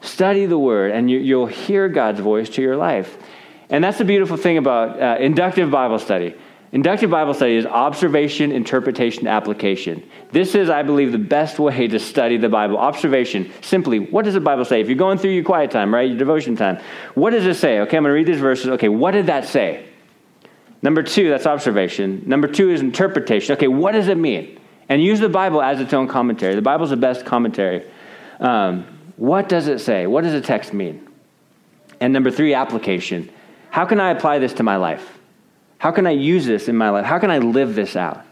Study 0.00 0.46
the 0.46 0.58
word, 0.58 0.92
and 0.92 1.10
you, 1.10 1.38
will 1.38 1.46
hear 1.46 1.88
God's 1.88 2.20
voice 2.20 2.48
to 2.50 2.62
your 2.62 2.76
life. 2.76 3.16
And 3.70 3.84
that's 3.84 3.98
the 3.98 4.04
beautiful 4.04 4.36
thing 4.36 4.56
about 4.56 5.00
uh, 5.00 5.16
inductive 5.20 5.70
Bible 5.70 5.98
study. 5.98 6.34
Inductive 6.70 7.10
Bible 7.10 7.32
study 7.32 7.56
is 7.56 7.64
observation, 7.64 8.52
interpretation, 8.52 9.26
application. 9.26 10.08
This 10.32 10.54
is, 10.54 10.68
I 10.68 10.82
believe, 10.82 11.12
the 11.12 11.18
best 11.18 11.58
way 11.58 11.88
to 11.88 11.98
study 11.98 12.36
the 12.36 12.50
Bible. 12.50 12.76
Observation. 12.76 13.50
Simply, 13.62 13.98
what 13.98 14.26
does 14.26 14.34
the 14.34 14.40
Bible 14.40 14.66
say? 14.66 14.80
If 14.80 14.88
you're 14.88 14.98
going 14.98 15.16
through 15.16 15.30
your 15.30 15.44
quiet 15.44 15.70
time, 15.70 15.94
right, 15.94 16.08
your 16.08 16.18
devotion 16.18 16.56
time, 16.56 16.78
what 17.14 17.30
does 17.30 17.46
it 17.46 17.54
say? 17.54 17.80
Okay, 17.80 17.96
I'm 17.96 18.02
going 18.02 18.10
to 18.10 18.14
read 18.14 18.26
these 18.26 18.40
verses. 18.40 18.68
Okay, 18.68 18.90
what 18.90 19.12
did 19.12 19.26
that 19.26 19.46
say? 19.46 19.87
Number 20.80 21.02
two, 21.02 21.28
that's 21.28 21.46
observation. 21.46 22.22
Number 22.26 22.48
two 22.48 22.70
is 22.70 22.80
interpretation. 22.80 23.56
Okay, 23.56 23.68
what 23.68 23.92
does 23.92 24.08
it 24.08 24.16
mean? 24.16 24.60
And 24.88 25.02
use 25.02 25.20
the 25.20 25.28
Bible 25.28 25.60
as 25.60 25.80
its 25.80 25.92
own 25.92 26.08
commentary. 26.08 26.54
The 26.54 26.62
Bible's 26.62 26.90
the 26.90 26.96
best 26.96 27.26
commentary. 27.26 27.84
Um, 28.40 28.86
what 29.16 29.48
does 29.48 29.66
it 29.66 29.80
say? 29.80 30.06
What 30.06 30.22
does 30.24 30.32
the 30.32 30.40
text 30.40 30.72
mean? 30.72 31.06
And 32.00 32.12
number 32.12 32.30
three, 32.30 32.54
application. 32.54 33.30
How 33.70 33.84
can 33.84 34.00
I 34.00 34.10
apply 34.10 34.38
this 34.38 34.52
to 34.54 34.62
my 34.62 34.76
life? 34.76 35.18
How 35.78 35.90
can 35.90 36.06
I 36.06 36.12
use 36.12 36.46
this 36.46 36.68
in 36.68 36.76
my 36.76 36.90
life? 36.90 37.04
How 37.04 37.18
can 37.18 37.30
I 37.30 37.38
live 37.38 37.74
this 37.74 37.96
out? 37.96 38.24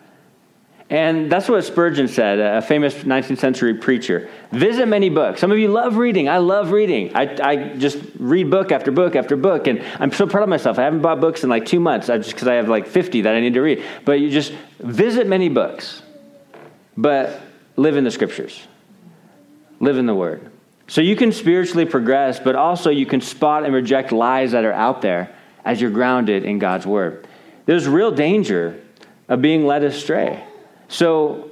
And 0.88 1.30
that's 1.32 1.48
what 1.48 1.64
Spurgeon 1.64 2.06
said, 2.06 2.38
a 2.38 2.62
famous 2.62 2.94
19th 2.94 3.38
century 3.38 3.74
preacher. 3.74 4.30
Visit 4.52 4.86
many 4.86 5.10
books. 5.10 5.40
Some 5.40 5.50
of 5.50 5.58
you 5.58 5.66
love 5.66 5.96
reading. 5.96 6.28
I 6.28 6.38
love 6.38 6.70
reading. 6.70 7.10
I, 7.16 7.36
I 7.42 7.56
just 7.76 7.98
read 8.20 8.50
book 8.50 8.70
after 8.70 8.92
book 8.92 9.16
after 9.16 9.34
book. 9.34 9.66
And 9.66 9.82
I'm 9.98 10.12
so 10.12 10.28
proud 10.28 10.44
of 10.44 10.48
myself. 10.48 10.78
I 10.78 10.82
haven't 10.82 11.02
bought 11.02 11.20
books 11.20 11.42
in 11.42 11.50
like 11.50 11.66
two 11.66 11.80
months 11.80 12.06
just 12.06 12.30
because 12.30 12.46
I 12.46 12.54
have 12.54 12.68
like 12.68 12.86
50 12.86 13.22
that 13.22 13.34
I 13.34 13.40
need 13.40 13.54
to 13.54 13.62
read. 13.62 13.82
But 14.04 14.20
you 14.20 14.30
just 14.30 14.52
visit 14.78 15.26
many 15.26 15.48
books, 15.48 16.02
but 16.96 17.40
live 17.74 17.96
in 17.96 18.04
the 18.04 18.12
scriptures, 18.12 18.64
live 19.80 19.98
in 19.98 20.06
the 20.06 20.14
word. 20.14 20.52
So 20.86 21.00
you 21.00 21.16
can 21.16 21.32
spiritually 21.32 21.84
progress, 21.84 22.38
but 22.38 22.54
also 22.54 22.90
you 22.90 23.06
can 23.06 23.20
spot 23.20 23.64
and 23.64 23.74
reject 23.74 24.12
lies 24.12 24.52
that 24.52 24.64
are 24.64 24.72
out 24.72 25.02
there 25.02 25.34
as 25.64 25.80
you're 25.80 25.90
grounded 25.90 26.44
in 26.44 26.60
God's 26.60 26.86
word. 26.86 27.26
There's 27.64 27.88
real 27.88 28.12
danger 28.12 28.80
of 29.28 29.42
being 29.42 29.66
led 29.66 29.82
astray. 29.82 30.44
So 30.88 31.50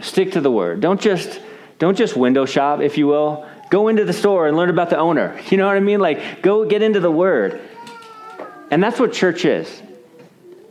stick 0.00 0.32
to 0.32 0.40
the 0.40 0.50
word. 0.50 0.80
Don't 0.80 1.00
just 1.00 1.40
don't 1.78 1.96
just 1.96 2.16
window 2.16 2.46
shop, 2.46 2.80
if 2.80 2.96
you 2.96 3.06
will. 3.06 3.46
Go 3.70 3.88
into 3.88 4.04
the 4.04 4.12
store 4.12 4.46
and 4.46 4.56
learn 4.56 4.70
about 4.70 4.90
the 4.90 4.98
owner. 4.98 5.40
You 5.50 5.58
know 5.58 5.66
what 5.66 5.76
I 5.76 5.80
mean? 5.80 6.00
Like 6.00 6.42
go 6.42 6.64
get 6.64 6.82
into 6.82 7.00
the 7.00 7.10
word. 7.10 7.60
And 8.70 8.82
that's 8.82 8.98
what 8.98 9.12
church 9.12 9.44
is. 9.44 9.82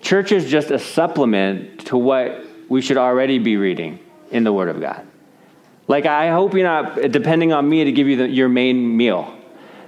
Church 0.01 0.32
is 0.32 0.49
just 0.49 0.71
a 0.71 0.80
supplement 0.80 1.86
to 1.88 1.97
what 1.97 2.43
we 2.67 2.82
should 2.82 2.97
already 2.97 3.38
be 3.38 3.58
reading 3.58 3.99
in 4.32 4.43
the 4.43 4.51
word 4.51 4.69
of 4.69 4.80
God. 4.80 5.06
Like 5.88 6.06
I 6.06 6.30
hope 6.30 6.54
you're 6.54 6.63
not 6.63 7.12
depending 7.12 7.54
on 7.54 7.67
me 7.67 7.84
to 7.84 7.91
give 7.91 8.08
you 8.08 8.15
the, 8.15 8.30
your 8.30 8.49
main 8.49 8.95
meal 8.95 9.38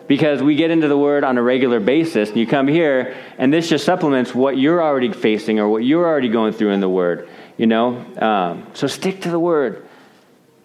because 0.08 0.44
we 0.44 0.56
get 0.56 0.70
into 0.70 0.88
the 0.88 0.98
word 0.98 1.24
on 1.24 1.38
a 1.38 1.42
regular 1.42 1.80
basis 1.80 2.30
and 2.30 2.38
you 2.38 2.46
come 2.46 2.68
here 2.68 3.16
and 3.38 3.54
this 3.54 3.70
just 3.70 3.86
supplements 3.86 4.36
what 4.36 4.58
you're 4.58 4.84
already 4.84 5.12
facing 5.12 5.60
or 5.60 5.70
what 5.70 5.84
you're 5.84 6.06
already 6.06 6.30
going 6.30 6.52
through 6.52 6.72
in 6.72 6.82
the 6.82 6.90
word 6.90 7.30
you 7.58 7.68
know? 7.68 8.06
Um, 8.18 8.68
so 8.74 8.88
stick 8.88 9.22
to 9.22 9.30
the 9.30 9.40
word. 9.40 9.86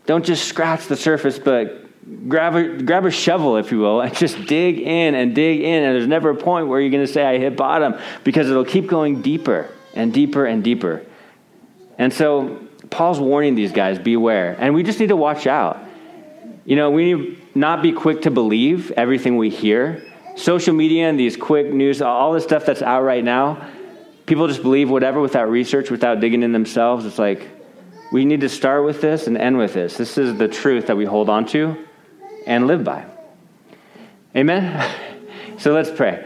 Don't 0.07 0.25
just 0.25 0.47
scratch 0.47 0.87
the 0.87 0.97
surface, 0.97 1.39
but 1.39 1.85
grab 2.29 2.55
a, 2.55 2.83
grab 2.83 3.05
a 3.05 3.11
shovel, 3.11 3.57
if 3.57 3.71
you 3.71 3.79
will, 3.79 4.01
and 4.01 4.15
just 4.15 4.47
dig 4.47 4.79
in 4.79 5.15
and 5.15 5.35
dig 5.35 5.61
in. 5.61 5.85
And 5.85 5.95
there's 5.95 6.09
never 6.09 6.31
a 6.31 6.37
point 6.37 6.69
where 6.69 6.81
you're 6.81 6.91
going 6.91 7.07
to 7.07 7.13
say, 7.13 7.25
I 7.25 7.39
hit 7.39 7.57
bottom, 7.57 7.97
because 8.25 8.49
it'll 8.51 8.65
keep 8.65 8.87
going 8.87 9.23
deeper 9.23 9.69
and 9.95 10.13
deeper 10.13 10.47
and 10.47 10.65
deeper. 10.65 11.05
And 11.99 12.13
so 12.13 12.61
Paul's 12.91 13.21
warning 13.21 13.55
these 13.55 13.73
guys 13.73 13.99
beware. 13.99 14.57
And 14.59 14.75
we 14.75 14.83
just 14.83 15.01
need 15.01 15.09
to 15.09 15.17
watch 15.17 15.47
out. 15.47 15.85
You 16.65 16.77
know, 16.77 16.91
we 16.91 17.15
need 17.15 17.57
not 17.57 17.83
be 17.83 17.93
quick 17.93 18.23
to 18.23 18.31
believe 18.31 18.93
everything 18.93 19.37
we 19.37 19.51
hear. 19.51 20.05
Social 20.37 20.75
media 20.75 21.09
and 21.09 21.19
these 21.19 21.37
quick 21.37 21.73
news, 21.73 22.01
all 22.01 22.33
this 22.33 22.45
stuff 22.45 22.65
that's 22.65 22.83
out 22.83 23.03
right 23.03 23.25
now, 23.25 23.69
people 24.29 24.47
just 24.47 24.63
believe 24.63 24.91
whatever 24.91 25.21
without 25.21 25.51
research, 25.51 25.91
without 25.91 26.21
digging 26.21 26.43
in 26.43 26.53
themselves. 26.53 27.07
It's 27.07 27.19
like, 27.19 27.49
we 28.13 28.25
need 28.25 28.43
to 28.43 28.49
start 28.49 28.85
with 28.85 29.01
this 29.01 29.27
and 29.27 29.37
end 29.37 29.57
with 29.59 29.75
this. 29.75 29.97
This 29.97 30.19
is 30.19 30.37
the 30.37 30.47
truth 30.49 30.87
that 30.87 30.97
we 30.97 31.07
hold 31.07 31.29
on 31.29 31.47
to 31.47 31.77
and 32.47 32.67
live 32.67 32.85
by. 32.85 33.07
Amen? 34.37 34.95
So 35.59 35.73
let's 35.73 35.91
pray. 35.91 36.25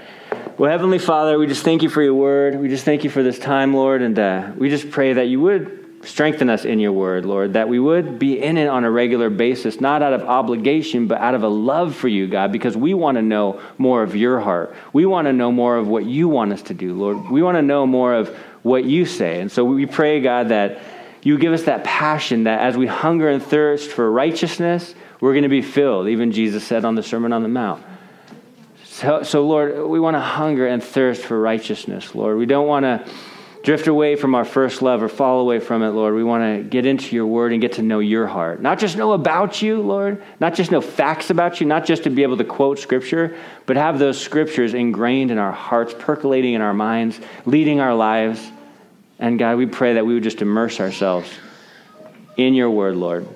Well, 0.59 0.71
Heavenly 0.71 0.99
Father, 0.99 1.39
we 1.39 1.47
just 1.47 1.65
thank 1.65 1.83
you 1.83 1.89
for 1.89 2.03
your 2.03 2.13
word. 2.13 2.61
We 2.61 2.69
just 2.69 2.85
thank 2.85 3.03
you 3.03 3.09
for 3.09 3.23
this 3.23 3.39
time, 3.39 3.73
Lord, 3.73 4.03
and 4.03 4.19
uh, 4.19 4.53
we 4.59 4.69
just 4.69 4.91
pray 4.91 5.15
that 5.15 5.29
you 5.29 5.41
would 5.41 5.82
strengthen 6.05 6.51
us 6.51 6.65
in 6.65 6.81
your 6.81 6.93
word, 6.93 7.25
Lord, 7.25 7.53
that 7.53 7.69
we 7.69 7.79
would 7.79 8.19
be 8.19 8.41
in 8.41 8.57
it 8.57 8.67
on 8.67 8.85
a 8.85 8.91
regular 8.91 9.31
basis, 9.31 9.81
not 9.81 10.03
out 10.03 10.13
of 10.13 10.23
obligation, 10.23 11.07
but 11.07 11.19
out 11.19 11.35
of 11.35 11.43
a 11.43 11.49
love 11.49 11.95
for 11.95 12.09
you, 12.09 12.27
God, 12.27 12.53
because 12.53 12.77
we 12.77 12.93
want 12.93 13.17
to 13.17 13.23
know 13.23 13.61
more 13.79 14.03
of 14.03 14.17
your 14.17 14.41
heart. 14.41 14.75
We 14.93 15.07
want 15.07 15.27
to 15.27 15.33
know 15.33 15.53
more 15.53 15.77
of 15.77 15.87
what 15.87 16.05
you 16.05 16.29
want 16.29 16.53
us 16.53 16.63
to 16.63 16.75
do, 16.75 16.95
Lord. 16.95 17.31
We 17.31 17.43
want 17.43 17.57
to 17.57 17.63
know 17.63 17.87
more 17.87 18.15
of 18.15 18.29
what 18.63 18.85
you 18.85 19.07
say. 19.07 19.41
And 19.41 19.51
so 19.51 19.65
we 19.65 19.87
pray, 19.87 20.21
God, 20.21 20.49
that 20.49 20.81
you 21.23 21.39
give 21.39 21.53
us 21.53 21.65
that 21.65 21.85
passion 21.85 22.45
that 22.45 22.61
as 22.61 22.77
we 22.77 22.87
hunger 22.87 23.29
and 23.29 23.43
thirst 23.43 23.91
for 23.91 24.11
righteousness, 24.11 24.95
we're 25.21 25.33
going 25.33 25.45
to 25.45 25.49
be 25.49 25.63
filled. 25.63 26.09
Even 26.09 26.33
Jesus 26.33 26.65
said 26.65 26.85
on 26.85 26.97
the 26.97 27.03
Sermon 27.03 27.33
on 27.33 27.43
the 27.43 27.49
Mount. 27.49 27.85
So, 28.85 29.23
so 29.23 29.47
Lord, 29.47 29.87
we 29.89 30.01
want 30.01 30.15
to 30.15 30.21
hunger 30.21 30.67
and 30.67 30.83
thirst 30.83 31.23
for 31.23 31.41
righteousness, 31.41 32.15
Lord. 32.15 32.39
We 32.39 32.47
don't 32.47 32.67
want 32.67 32.85
to 32.85 33.09
drift 33.63 33.87
away 33.87 34.17
from 34.17 34.35
our 34.35 34.45
first 34.45 34.83
love 34.83 35.03
or 35.03 35.09
fall 35.09 35.41
away 35.41 35.61
from 35.61 35.83
it, 35.83 35.91
Lord. 35.91 36.15
We 36.15 36.25
want 36.25 36.59
to 36.59 36.69
get 36.69 36.85
into 36.85 37.15
your 37.15 37.27
word 37.27 37.53
and 37.53 37.61
get 37.61 37.75
to 37.75 37.83
know 37.83 38.01
your 38.01 38.27
heart. 38.27 38.61
Not 38.61 38.79
just 38.79 38.97
know 38.97 39.13
about 39.13 39.63
you, 39.63 39.81
Lord, 39.81 40.23
not 40.41 40.55
just 40.55 40.73
know 40.73 40.81
facts 40.81 41.31
about 41.31 41.61
you, 41.61 41.67
not 41.67 41.85
just 41.85 42.05
to 42.05 42.11
be 42.11 42.25
able 42.25 42.37
to 42.39 42.45
quote 42.45 42.79
scripture, 42.81 43.37
but 43.67 43.77
have 43.77 43.99
those 43.99 44.21
scriptures 44.21 44.75
ingrained 44.75 45.31
in 45.31 45.39
our 45.39 45.53
hearts, 45.53 45.95
percolating 45.97 46.55
in 46.55 46.61
our 46.61 46.75
minds, 46.75 47.21
leading 47.47 47.79
our 47.79 47.95
lives. 47.95 48.45
And 49.19 49.39
God, 49.39 49.57
we 49.57 49.67
pray 49.67 49.95
that 49.95 50.05
we 50.05 50.15
would 50.15 50.25
just 50.25 50.43
immerse 50.43 50.81
ourselves 50.81 51.31
in 52.37 52.55
your 52.55 52.71
word, 52.71 52.97
Lord. 52.97 53.29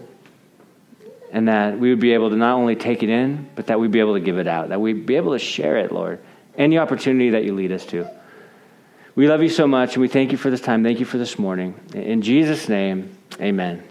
And 1.30 1.48
that 1.48 1.78
we 1.78 1.90
would 1.90 2.00
be 2.00 2.14
able 2.14 2.30
to 2.30 2.36
not 2.36 2.54
only 2.54 2.74
take 2.74 3.02
it 3.02 3.10
in, 3.10 3.48
but 3.54 3.68
that 3.68 3.78
we'd 3.78 3.92
be 3.92 4.00
able 4.00 4.14
to 4.14 4.20
give 4.20 4.38
it 4.38 4.48
out, 4.48 4.70
that 4.70 4.80
we'd 4.80 5.06
be 5.06 5.16
able 5.16 5.32
to 5.32 5.38
share 5.38 5.76
it, 5.76 5.92
Lord. 5.92 6.18
Any 6.56 6.78
opportunity 6.78 7.30
that 7.30 7.44
you 7.44 7.54
lead 7.54 7.70
us 7.70 7.84
to. 7.86 8.08
We 9.16 9.28
love 9.28 9.42
you 9.42 9.48
so 9.48 9.66
much, 9.66 9.94
and 9.94 10.02
we 10.02 10.08
thank 10.08 10.30
you 10.30 10.36
for 10.36 10.50
this 10.50 10.60
time. 10.60 10.84
Thank 10.84 11.00
you 11.00 11.06
for 11.06 11.16
this 11.16 11.38
morning. 11.38 11.74
In 11.94 12.20
Jesus' 12.20 12.68
name, 12.68 13.16
amen. 13.40 13.82